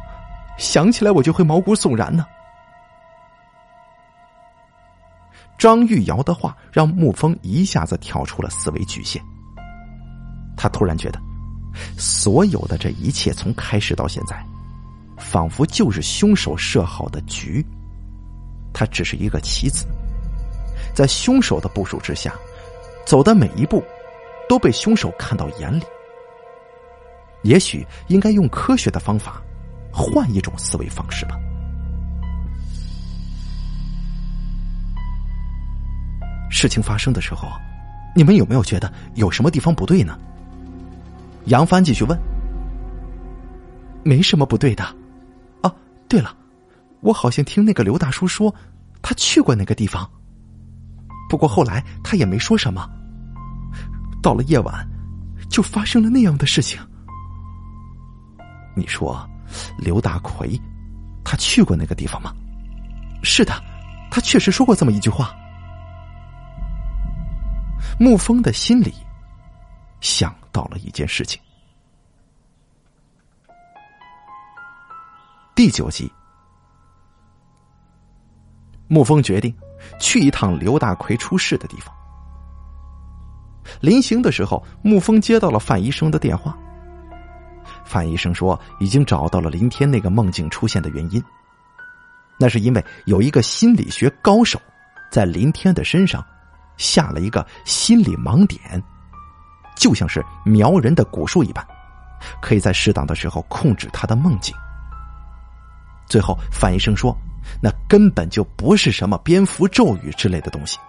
[0.60, 2.24] 想起来我就会毛骨悚然呢。
[5.58, 9.20] 张玉瑶的话让沐风一下子跳出了思维局限。
[10.56, 11.20] 他突然觉得，
[11.98, 14.44] 所有的这一切从开始到现在，
[15.18, 17.66] 仿佛就是凶手设好的局。
[18.74, 19.86] 他只是一个棋子，
[20.94, 22.34] 在凶手的部署之下，
[23.06, 23.84] 走的每一步
[24.50, 25.84] 都被凶手看到眼里。
[27.44, 29.42] 也许应该用科学的方法，
[29.94, 31.38] 换一种思维方式吧。
[36.50, 37.48] 事情发生的时候，
[38.16, 40.18] 你们有没有觉得有什么地方不对呢？
[41.46, 42.20] 杨帆继续问。
[44.04, 44.84] 没什么不对的。
[45.62, 45.74] 啊，
[46.08, 46.36] 对了。
[47.02, 48.54] 我好像听那个刘大叔说，
[49.02, 50.10] 他去过那个地方。
[51.30, 52.90] 不过后来他也没说什么。
[54.22, 54.88] 到了夜晚，
[55.50, 56.80] 就发生了那样的事情。
[58.76, 59.28] 你说，
[59.78, 60.60] 刘大奎，
[61.24, 62.34] 他去过那个地方吗？
[63.22, 63.54] 是的，
[64.10, 65.32] 他确实说过这么一句话。
[68.00, 68.94] 沐风的心里
[70.06, 71.42] 想到了一件事情。
[75.56, 76.12] 第九集。
[78.88, 79.52] 沐风决定
[80.00, 81.92] 去一趟刘大奎出事的地方。
[83.82, 86.56] 临行的时候，沐风接到了范医生的电话。
[87.84, 91.24] 范医生说，已经找到了林天那个梦境出现的原因。
[92.38, 94.62] 那是因为有一个心理学高手
[95.12, 96.24] 在林天的身上
[96.78, 98.84] 下了一个心理盲点，
[99.76, 101.66] 就像是苗人的蛊术一般，
[102.42, 104.56] 可以在适当的时候控制他的梦境。
[106.08, 107.16] 最后，范医生说。
[107.62, 110.80] 那根本就不是什么蝙蝠咒语之类的东西。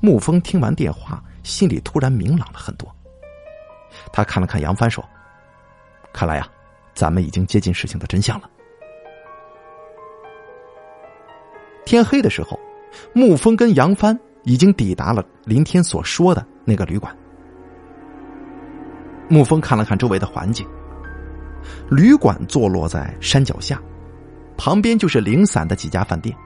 [0.00, 2.88] 沐风听完电话，心里突然明朗了很多。
[4.12, 5.04] 他看了看杨帆，说
[6.14, 6.48] ：“看来呀，
[6.94, 8.48] 咱们已经接近事情的真相了。”
[11.84, 12.56] 天黑的时候，
[13.12, 17.16] 沐风跟杨帆已经抵达了林天所说的那个旅馆。
[19.28, 20.66] 沐风看了看周围的环境。
[21.88, 23.80] 旅馆坐落在山脚下，
[24.56, 26.36] 旁边就是零散的几家饭店。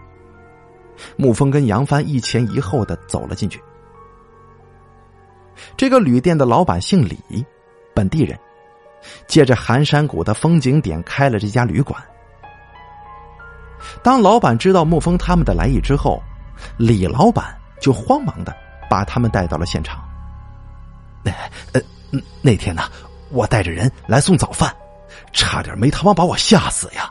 [1.16, 3.60] 沐风跟杨帆一前一后的走了进去。
[5.76, 7.44] 这个旅店的老板姓李，
[7.94, 8.38] 本地人，
[9.26, 12.00] 借着寒山谷的风景点开了这家旅馆。
[14.02, 16.22] 当老板知道沐风他们的来意之后，
[16.76, 18.54] 李老板就慌忙的
[18.88, 20.02] 把他们带到了现场。
[21.22, 21.32] 那
[21.72, 21.80] 呃，
[22.42, 22.82] 那天呢，
[23.30, 24.74] 我带着人来送早饭。
[25.32, 27.10] 差点没他妈把我吓死呀！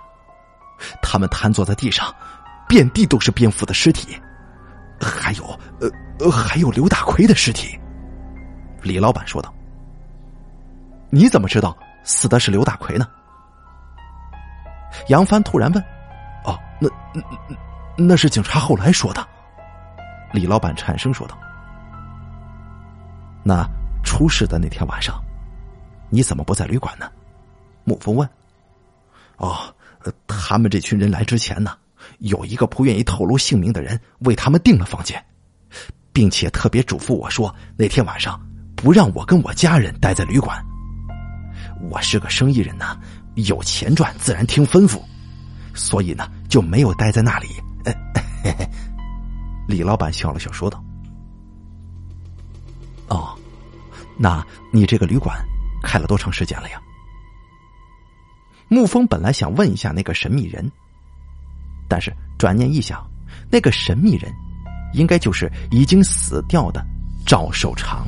[1.01, 2.13] 他们瘫坐在地上，
[2.67, 4.19] 遍地都是蝙蝠的尸体，
[4.99, 5.43] 还有
[5.79, 5.89] 呃
[6.19, 7.79] 呃，还有刘大奎的尸体。
[8.81, 9.53] 李老板说道
[11.09, 13.07] ：“你怎么知道死的是刘大奎呢？”
[15.09, 15.83] 杨帆突然问
[16.45, 17.21] ：“哦，那那
[17.97, 19.25] 那是警察后来说的。”
[20.35, 21.37] 李老板颤声说道
[23.41, 23.65] ：“那
[24.03, 25.23] 出事的那天晚上，
[26.09, 27.09] 你怎么不在旅馆呢？”
[27.87, 28.27] 沐风问
[29.37, 29.73] ：“哦，
[30.27, 31.71] 他们这群人来之前呢，
[32.19, 35.23] 有一个不愿意透露姓名的人为他们订了房间，
[36.11, 38.39] 并且特别嘱咐我说，那天晚上
[38.75, 40.61] 不让我跟我家人待在旅馆。
[41.89, 42.97] 我是个生意人呐，
[43.35, 44.99] 有钱赚自然听吩咐，
[45.73, 47.47] 所以呢就没有待在那里。”
[49.67, 50.83] 李老板笑了笑说道
[53.09, 53.37] ：“哦，
[54.17, 55.37] 那你这个旅馆
[55.81, 56.81] 开了多长时间了呀？”
[58.69, 60.71] 沐风本来想问一下那个神秘人，
[61.87, 63.05] 但是转念一想，
[63.51, 64.33] 那个神秘人
[64.93, 66.83] 应该就是已经死掉的
[67.25, 68.07] 赵守长。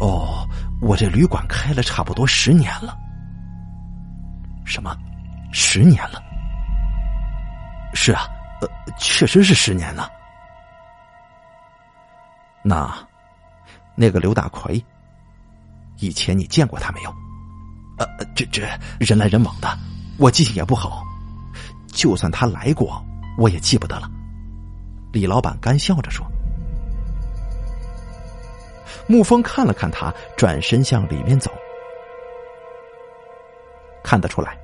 [0.00, 0.48] 哦，
[0.80, 2.96] 我这旅馆开了差不多十年了。
[4.64, 4.96] 什么？
[5.52, 6.22] 十年了？
[7.94, 8.26] 是啊，
[8.62, 10.08] 呃，确实是十年了。
[12.62, 12.96] 那，
[13.96, 14.82] 那个刘大奎，
[15.98, 17.10] 以前你见过他没有？
[17.98, 18.06] 呃，
[18.36, 18.62] 这这
[19.00, 19.76] 人来人往的，
[20.16, 21.02] 我记性也不好，
[21.88, 23.04] 就算他来过，
[23.36, 24.08] 我也记不得了。
[25.12, 26.24] 李老板干笑着说。
[29.08, 31.50] 沐风看了看他，转身向里面走。
[34.04, 34.56] 看得出来，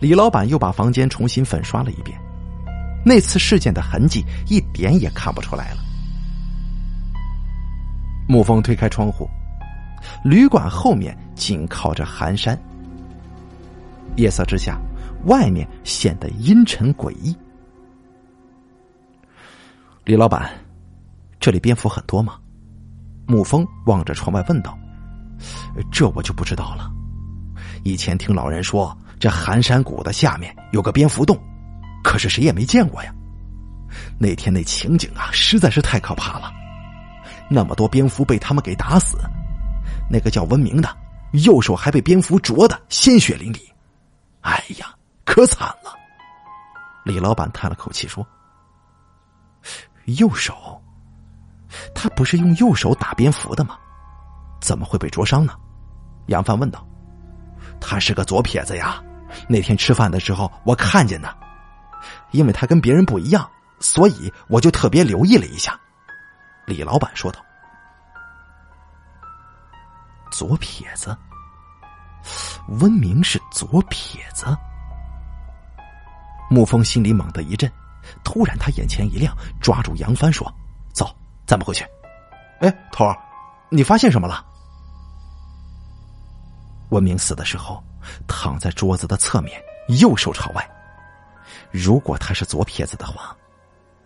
[0.00, 2.16] 李老板又把房间重新粉刷了一遍，
[3.04, 5.80] 那次事件的痕迹一点也看不出来了。
[8.28, 9.28] 沐风推开窗户。
[10.22, 12.58] 旅馆后面紧靠着寒山，
[14.16, 14.78] 夜色之下，
[15.24, 17.34] 外面显得阴沉诡异。
[20.04, 20.50] 李老板，
[21.40, 22.34] 这里蝙蝠很多吗？
[23.26, 24.78] 沐风望着窗外问道
[25.90, 26.90] ：“这我就不知道了。
[27.82, 31.38] 以前听老人说，这寒山谷的下面有个蝙蝠洞，
[32.04, 33.12] 可是谁也没见过呀。
[34.18, 36.52] 那天那情景啊，实在是太可怕了，
[37.50, 39.18] 那么多蝙蝠被他们给打死。”
[40.10, 40.96] 那个叫文明的，
[41.32, 43.60] 右手还被蝙蝠啄的鲜血淋漓，
[44.42, 44.94] 哎呀，
[45.24, 45.96] 可惨了！
[47.04, 48.26] 李老板叹了口气说
[50.18, 50.80] ：“右手，
[51.94, 53.78] 他不是用右手打蝙蝠的吗？
[54.60, 55.54] 怎么会被灼伤呢？”
[56.28, 56.86] 杨帆问道。
[57.80, 59.02] “他是个左撇子呀，
[59.48, 61.34] 那天吃饭的时候我看见的，
[62.34, 65.78] 因为他跟别人不一样，所以我就特别留意了一下。”
[66.66, 67.40] 李老板说道。
[70.32, 71.16] 左撇子，
[72.80, 74.46] 温明是左撇子。
[76.50, 77.70] 沐风心里猛地一震，
[78.24, 80.52] 突然他眼前一亮，抓住杨帆说
[80.92, 81.14] ：“走，
[81.46, 81.86] 咱们回去。”
[82.60, 83.16] 哎，头儿，
[83.70, 84.44] 你发现什么了？
[86.90, 87.82] 温明死的时候
[88.26, 89.62] 躺在桌子的侧面，
[90.00, 90.68] 右手朝外。
[91.76, 93.36] 如果他是左撇子的话，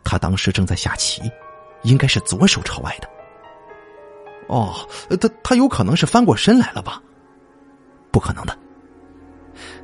[0.03, 1.21] 他当时正在下棋，
[1.83, 3.11] 应该是左手朝外的。
[4.47, 4.75] 哦，
[5.21, 7.03] 他他有可能是翻过身来了吧？
[8.11, 8.59] 不可能的。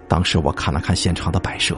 [0.09, 1.77] 当时我看了看现场的摆设，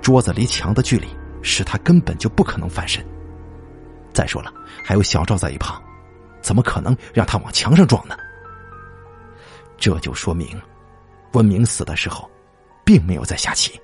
[0.00, 1.08] 桌子离墙的距离，
[1.42, 3.04] 使他根本就不可能翻身。
[4.12, 5.82] 再说了，还有小赵在一旁，
[6.40, 8.16] 怎么可能让他往墙上撞呢？
[9.76, 10.62] 这就说明，
[11.32, 12.30] 文明死的时候，
[12.84, 13.81] 并没有在下棋。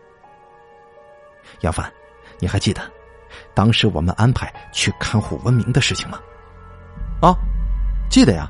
[1.61, 1.91] 杨帆，
[2.39, 2.81] 你还记得
[3.55, 6.19] 当时我们安排去看护文明的事情吗？
[7.21, 7.35] 啊？
[8.11, 8.49] 记得呀，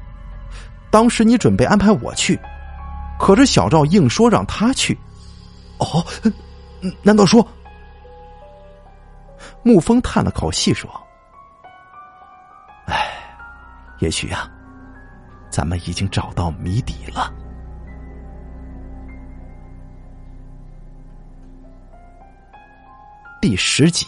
[0.90, 2.38] 当时你准备安排我去，
[3.18, 4.96] 可是小赵硬说让他去。
[5.78, 6.04] 哦，
[7.02, 7.46] 难道说？
[9.64, 10.90] 沐风叹了口气说
[12.86, 13.10] ：“哎，
[13.98, 14.48] 也许呀，
[15.50, 17.32] 咱们已经找到谜底了。”
[23.40, 24.04] 第十集，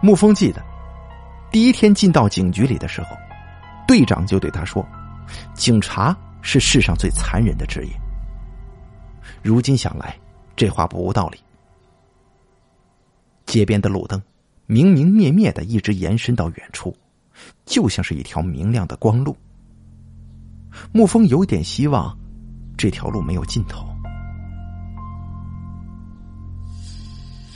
[0.00, 0.62] 沐风记得。
[1.50, 3.08] 第一天进到警局里的时候，
[3.84, 4.86] 队长就对他说
[5.54, 7.90] ：“警察是世上最残忍的职业。”
[9.42, 10.16] 如今想来，
[10.54, 11.38] 这话不无道理。
[13.44, 14.22] 街边的路灯
[14.66, 16.96] 明明灭灭的，一直延伸到远处，
[17.64, 19.36] 就像是一条明亮的光路。
[20.92, 22.16] 沐风有点希望，
[22.76, 23.84] 这条路没有尽头。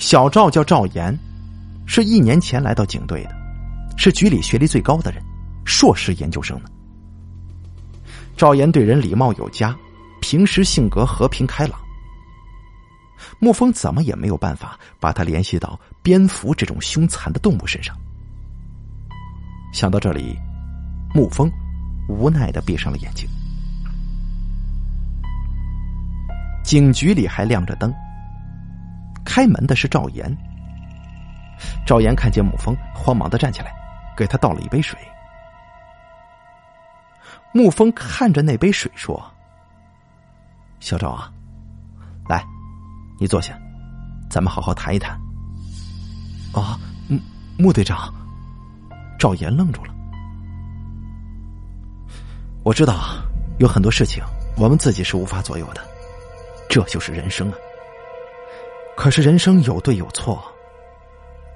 [0.00, 1.16] 小赵叫赵岩，
[1.86, 3.38] 是一年前来到警队的。
[3.98, 5.22] 是局里学历最高的人，
[5.66, 6.70] 硕士研究生呢。
[8.34, 9.76] 赵岩对人礼貌有加，
[10.22, 11.78] 平时性格和平开朗。
[13.38, 17.94] 沐风怎么也没有办法把他联系到蝙蝠这种凶残的动物身上。
[19.70, 20.34] 想到这里，
[21.14, 21.52] 沐风
[22.08, 23.28] 无奈的闭上了眼睛。
[26.64, 27.92] 警局里还亮着灯，
[29.24, 30.36] 开门的是赵岩。
[31.86, 33.78] 赵岩看见沐风，慌忙的站起来。
[34.16, 34.98] 给他倒了一杯水。
[37.54, 39.18] 沐风看着那杯水说
[40.78, 41.32] ：“小赵啊，
[42.28, 42.44] 来，
[43.18, 43.58] 你坐下，
[44.28, 45.18] 咱们好好谈一谈。”
[46.52, 46.78] 啊，
[47.08, 47.18] 穆
[47.56, 48.12] 穆队长，
[49.18, 49.94] 赵岩愣住了。
[52.62, 53.16] 我知道
[53.58, 54.22] 有很多事情
[54.58, 55.80] 我们自己是无法左右的，
[56.68, 57.56] 这就是人生啊。
[59.00, 60.44] 可是人生有对有错，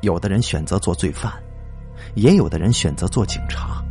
[0.01, 1.31] 有的人选择做罪犯，
[2.15, 3.85] 也有的人选择做警察。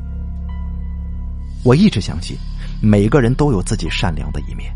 [1.63, 2.35] 我一直相信，
[2.81, 4.73] 每个人都有自己善良的一面。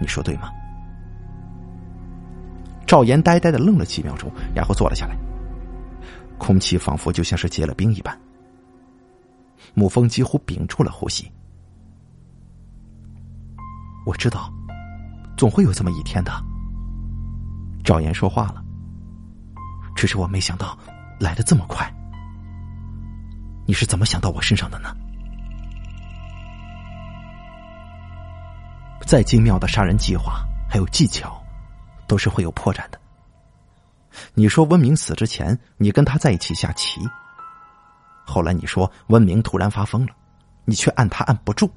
[0.00, 0.48] 你说对吗？
[2.86, 5.14] 赵岩呆呆的愣了几秒钟，然后坐了下来。
[6.38, 8.18] 空气仿佛就像是结了冰一般。
[9.76, 11.30] 沐风几乎屏住了呼吸。
[14.06, 14.50] 我知道，
[15.36, 16.32] 总会有这么一天的。
[17.84, 18.62] 赵岩说话了，
[19.94, 20.78] 只是我没想到
[21.18, 21.92] 来的这么快。
[23.66, 24.94] 你是怎么想到我身上的呢？
[29.06, 31.42] 再精妙的杀人计划，还有技巧，
[32.06, 33.00] 都是会有破绽的。
[34.34, 37.00] 你说温明死之前，你跟他在一起下棋。
[38.24, 40.12] 后来你说温明突然发疯了，
[40.64, 41.70] 你却按他按不住，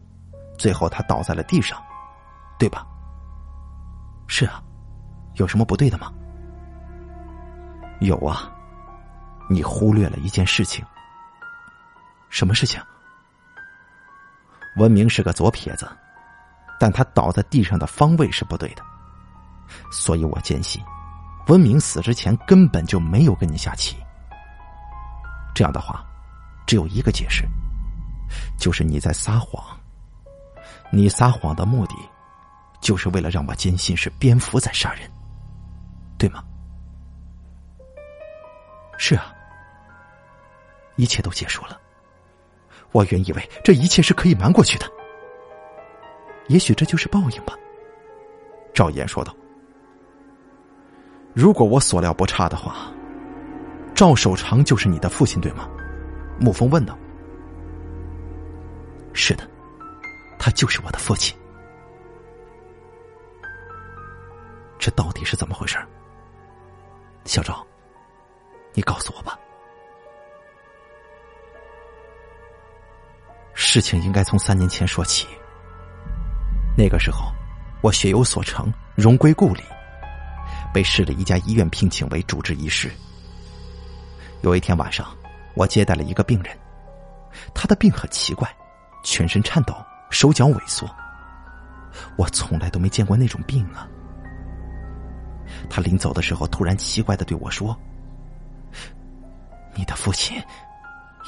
[0.57, 1.81] 最后他倒在了地上，
[2.59, 2.85] 对吧？
[4.27, 4.61] 是啊，
[5.35, 6.11] 有什么不对的吗？
[7.99, 8.51] 有啊，
[9.49, 10.85] 你忽略了一件事情。
[12.29, 12.81] 什么事情？
[14.77, 15.89] 文明是个左撇子，
[16.79, 18.83] 但他倒在地上的方位是不对的，
[19.91, 20.83] 所以我坚信，
[21.47, 23.95] 文明死之前根本就没有跟你下棋。
[25.53, 26.05] 这样的话。
[26.67, 27.47] 只有一个解释，
[28.57, 29.63] 就是你在撒谎。
[30.89, 31.93] 你撒谎的目的，
[32.81, 35.07] 就是为了让我坚信是蝙蝠在杀人，
[36.17, 36.43] 对吗？
[38.97, 39.33] 是啊，
[40.95, 41.79] 一切都结束了。
[42.91, 44.85] 我原以为这一切是可以瞒过去的，
[46.47, 47.53] 也许这就是报应吧。
[48.73, 49.35] 赵岩说道
[51.35, 52.89] ：“如果我所料不差的话，
[53.93, 55.69] 赵守长就是你的父亲，对吗？”
[56.39, 56.97] 沐风问道
[59.11, 59.45] ：“是的，
[60.39, 61.37] 他就是我的父亲。
[64.79, 65.77] 这到底是怎么回事？
[67.25, 67.65] 小赵，
[68.73, 69.37] 你告诉我吧。
[73.53, 75.27] 事情应该从三年前说起。
[76.77, 77.31] 那个时候，
[77.81, 79.63] 我学有所成，荣归故里，
[80.73, 82.89] 被市里一家医院聘请为主治医师。
[84.41, 85.05] 有一天晚上。”
[85.55, 86.53] 我接待了一个病人，
[87.53, 88.53] 他的病很奇怪，
[89.05, 89.73] 全身颤抖，
[90.09, 90.85] 手脚萎缩。
[92.17, 93.87] 我从来都没见过那种病啊！
[95.69, 97.77] 他临走的时候，突然奇怪的对我说
[99.75, 100.41] ：“你的父亲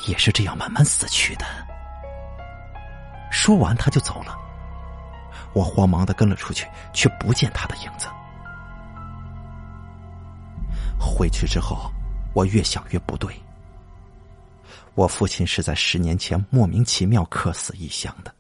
[0.08, 1.46] 也是这样慢慢死去的。”
[3.32, 4.38] 说完，他就走了。
[5.54, 8.08] 我慌忙的跟了出去，却不见他的影子。
[11.00, 11.92] 回去之后，
[12.34, 13.34] 我越想越不对。
[14.96, 18.34] 我父亲是在十年前莫名其妙客死异乡的。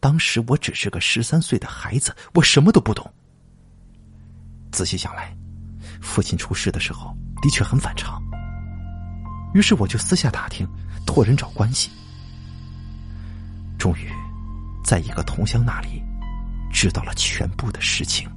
[0.00, 3.12] 当时我只是个十三岁的孩子，我什么都不懂。
[4.70, 5.34] 仔细想来，
[6.00, 8.22] 父亲出事的时候的确很反常。
[9.54, 10.68] 于是我就私下打听，
[11.06, 11.90] 托人找关系，
[13.78, 14.10] 终于
[14.84, 16.02] 在一个同乡那里
[16.70, 18.28] 知道了全部的事情。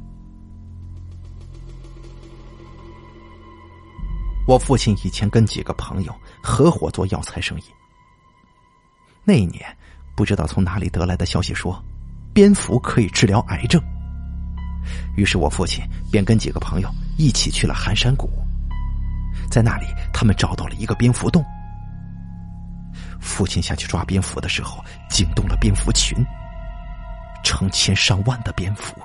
[4.48, 7.64] 我父亲以前跟几个朋友合伙做药材生意。
[9.24, 9.64] 那一年，
[10.16, 11.82] 不知道从哪里得来的消息说，
[12.34, 13.82] 蝙蝠可以治疗癌症。
[15.16, 18.30] 于是我父亲便跟几个朋友一起去了寒山谷，
[19.50, 21.44] 在那里，他们找到了一个蝙蝠洞。
[23.20, 26.18] 父亲下去抓蝙蝠的时候，惊动了蝙蝠群，
[27.44, 28.96] 成千上万的蝙蝠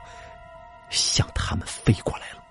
[0.89, 2.43] 向他们飞过来了。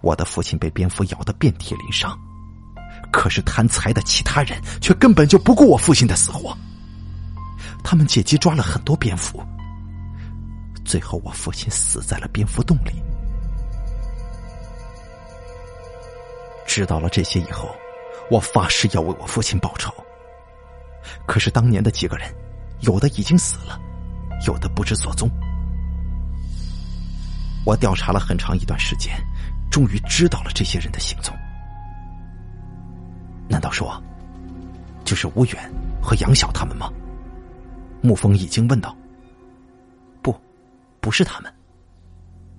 [0.00, 2.18] 我的父亲被蝙蝠咬得遍体鳞伤，
[3.12, 6.56] 可是贪财的其他人却根本就不顾我父亲的死活。
[7.84, 9.44] 他们借机抓了很多蝙蝠，
[10.90, 13.00] 最后我父亲死在了蝙蝠洞里。
[16.66, 17.68] 知道了这些以后，
[18.28, 19.94] 我发誓要为我父亲报仇。
[21.28, 22.28] 可是当年的几个人，
[22.80, 23.78] 有的已经死了，
[24.48, 25.30] 有的不知所踪。
[27.64, 29.14] 我调查了很长一段时间。
[29.70, 31.32] 终于知道了这些人的行踪，
[33.48, 34.02] 难道说
[35.04, 35.72] 就是吴远
[36.02, 36.92] 和杨晓他们吗？
[38.02, 38.96] 沐风已经问道。
[41.00, 41.52] 不，是他们，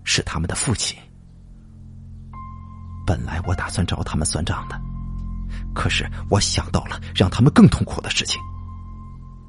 [0.04, 0.98] 是他们的父亲。
[3.06, 4.80] 本来我打算找他们算账的，
[5.74, 8.42] 可是我想到了让他们更痛苦的事情，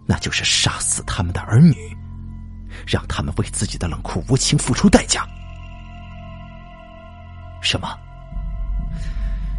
[0.07, 1.97] 那就是杀死他们的儿女，
[2.87, 5.27] 让他们为自己的冷酷无情付出代价。
[7.63, 7.97] 什么？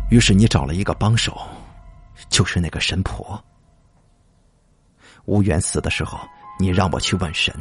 [0.09, 1.39] 于是你找了一个帮手，
[2.29, 3.41] 就是那个神婆。
[5.25, 6.19] 吴元死的时候，
[6.59, 7.55] 你让我去问神，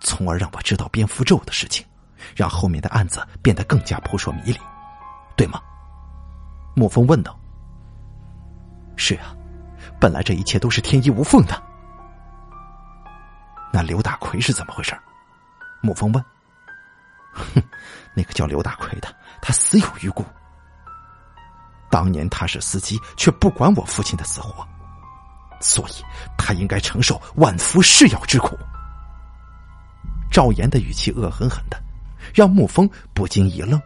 [0.00, 1.86] 从而让我知道蝙蝠咒的事情，
[2.34, 4.58] 让后面的案子变得更加扑朔迷离，
[5.36, 5.60] 对吗？
[6.74, 7.38] 沐风问道。
[8.96, 9.34] 是啊，
[9.98, 11.62] 本来这一切都是天衣无缝的。
[13.72, 14.98] 那刘大奎是怎么回事？
[15.82, 16.24] 沐风问。
[17.32, 17.62] 哼，
[18.14, 20.24] 那个叫刘大奎的，他死有余辜。
[21.90, 24.66] 当年他是司机，却不管我父亲的死活，
[25.60, 25.92] 所以
[26.36, 28.58] 他应该承受万夫噬咬之苦。
[30.30, 31.76] 赵岩的语气恶狠狠的，
[32.32, 33.80] 让沐风不禁一愣。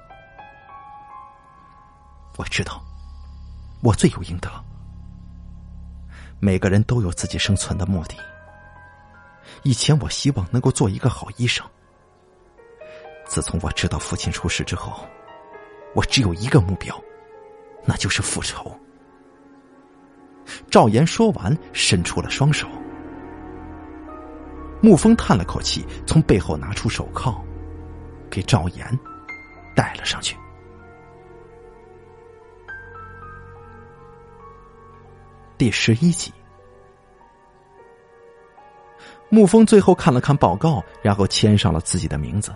[2.36, 2.82] 我知道，
[3.82, 4.50] 我罪有应得。
[6.40, 8.16] 每个人都有自己生存的目的。
[9.62, 11.66] 以前我希望能够做一个好医生。
[13.26, 15.08] 自从我知道父亲出事之后，
[15.94, 17.00] 我只有一个目标，
[17.84, 18.78] 那就是复仇。
[20.70, 22.68] 赵岩说完，伸出了双手。
[24.84, 27.42] 沐风叹了口气，从背后拿出手铐，
[28.28, 28.86] 给赵岩
[29.74, 30.36] 戴了上去。
[35.56, 36.30] 第十一集，
[39.30, 42.54] 沐风最后看了看报告，然后签上了自己的名字。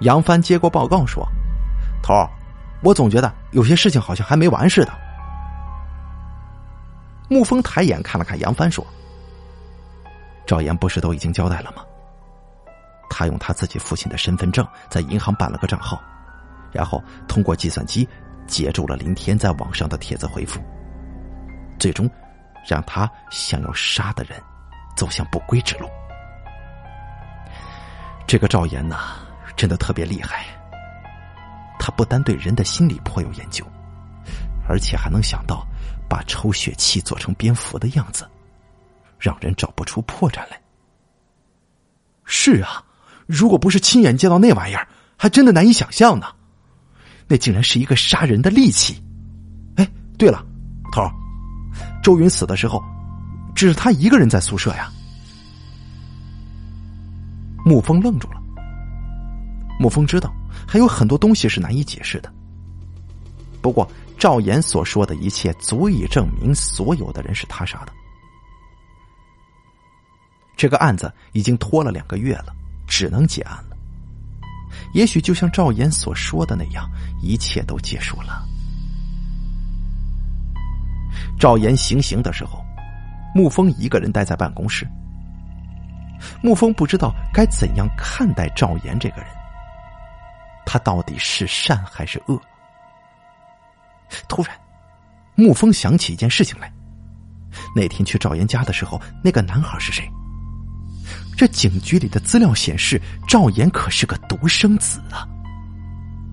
[0.00, 1.22] 杨帆接过报告说
[2.02, 2.26] ：“头儿，
[2.82, 4.92] 我总觉得有些事情好像还没完似的。”
[7.28, 8.82] 沐风抬眼看了看杨帆说
[10.50, 11.84] ：“赵岩不是都已经交代了吗？
[13.08, 16.02] 他用他自己父亲的身份证在银行办了个账号，
[16.72, 18.08] 然后通过计算机
[18.48, 20.60] 截住了林天在网上的帖子回复。”
[21.78, 22.10] 最终，
[22.66, 24.42] 让他想要杀的人
[24.96, 25.88] 走向不归之路。
[28.26, 29.20] 这个赵岩呐，
[29.54, 30.44] 真的特别厉害。
[31.78, 33.64] 他不单对人的心理颇有研究，
[34.68, 35.64] 而且还能想到
[36.08, 38.28] 把抽血器做成蝙蝠的样子，
[39.20, 40.60] 让人找不出破绽来。
[42.24, 42.82] 是啊，
[43.26, 46.26] 如果不是亲眼见到那玩意儿，还真的难以想象呢。
[47.28, 49.00] 那竟然是一个杀人的利器。
[49.76, 49.88] 哎，
[50.18, 50.44] 对了，
[50.92, 51.12] 头儿。
[52.02, 52.82] 周云死的时候，
[53.54, 54.90] 只是他一个人在宿舍呀。
[57.64, 58.40] 沐风愣住了。
[59.78, 60.32] 沐风知道
[60.66, 62.32] 还有很多东西是难以解释的。
[63.60, 63.88] 不过
[64.18, 67.92] 赵岩所说的一切足以证明所有的人是他杀的。
[70.60, 72.54] 这个案子已经拖了两个月了，
[72.86, 73.76] 只能结案了。
[74.92, 76.86] 也许就像赵岩所说的那样，
[77.22, 78.46] 一切都结束了。
[81.38, 82.62] 赵岩行刑的时候，
[83.34, 84.86] 沐风一个人待在办公室。
[86.44, 89.30] 沐风不知道该怎样看待赵岩这个人，
[90.66, 92.38] 他到底是善还是恶？
[94.28, 94.54] 突然，
[95.38, 96.70] 沐风想起一件事情来：
[97.74, 100.06] 那天去赵岩家的时候，那个男孩是谁？
[101.40, 105.24] 这警局里的资料显示，赵岩可是个独生子啊！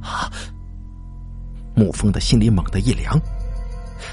[0.02, 0.30] 啊！
[1.74, 3.18] 沐风的心里猛地一凉。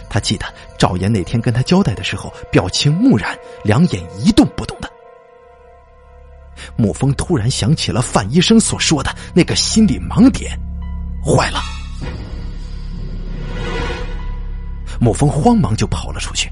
[0.09, 0.47] 他记得
[0.79, 4.89] 赵岩那天跟他交代的时候，表情木然，两眼一动不动的。
[6.79, 10.57] 沐风突然想起了范医生所说的那个心理盲点，
[11.25, 11.59] 坏了！
[15.01, 16.49] 沐风慌忙就跑了出去。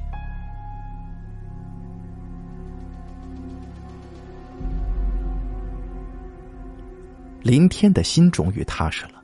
[7.42, 9.22] 林天的心终于踏实了，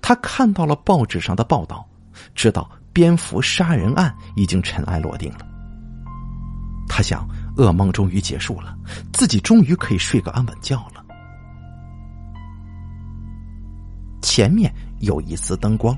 [0.00, 1.86] 他看到了报纸上的报道，
[2.34, 2.70] 知道。
[2.94, 5.46] 蝙蝠杀人案已经尘埃落定了，
[6.86, 8.76] 他想，噩梦终于结束了，
[9.14, 11.02] 自己终于可以睡个安稳觉了。
[14.20, 15.96] 前面有一丝灯光，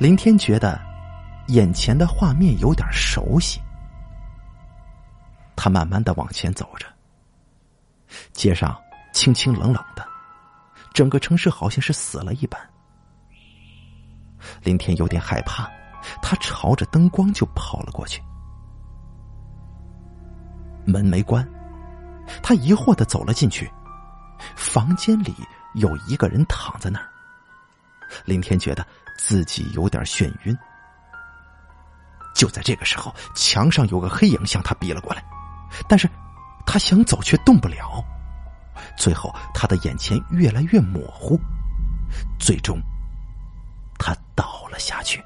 [0.00, 0.80] 林天觉得
[1.46, 3.60] 眼前的画面有点熟悉。
[5.54, 6.86] 他慢慢的往前走着，
[8.32, 8.76] 街上
[9.18, 10.06] 清清冷冷的，
[10.94, 12.70] 整个城市好像是死了一般。
[14.62, 15.68] 林天有点害怕，
[16.22, 18.22] 他朝着灯光就跑了过去。
[20.86, 21.44] 门没关，
[22.44, 23.68] 他疑惑的走了进去，
[24.54, 25.34] 房间里
[25.74, 27.08] 有一个人躺在那儿。
[28.24, 28.86] 林天觉得
[29.18, 30.56] 自己有点眩晕。
[32.36, 35.24] 就在这个时候，墙上有个黑影向他逼了过来，
[35.88, 36.08] 但是
[36.64, 38.00] 他想走却动不了。
[38.96, 41.38] 最后他的眼前越来越模糊
[42.38, 42.80] 最终
[43.98, 45.22] 他倒了下去。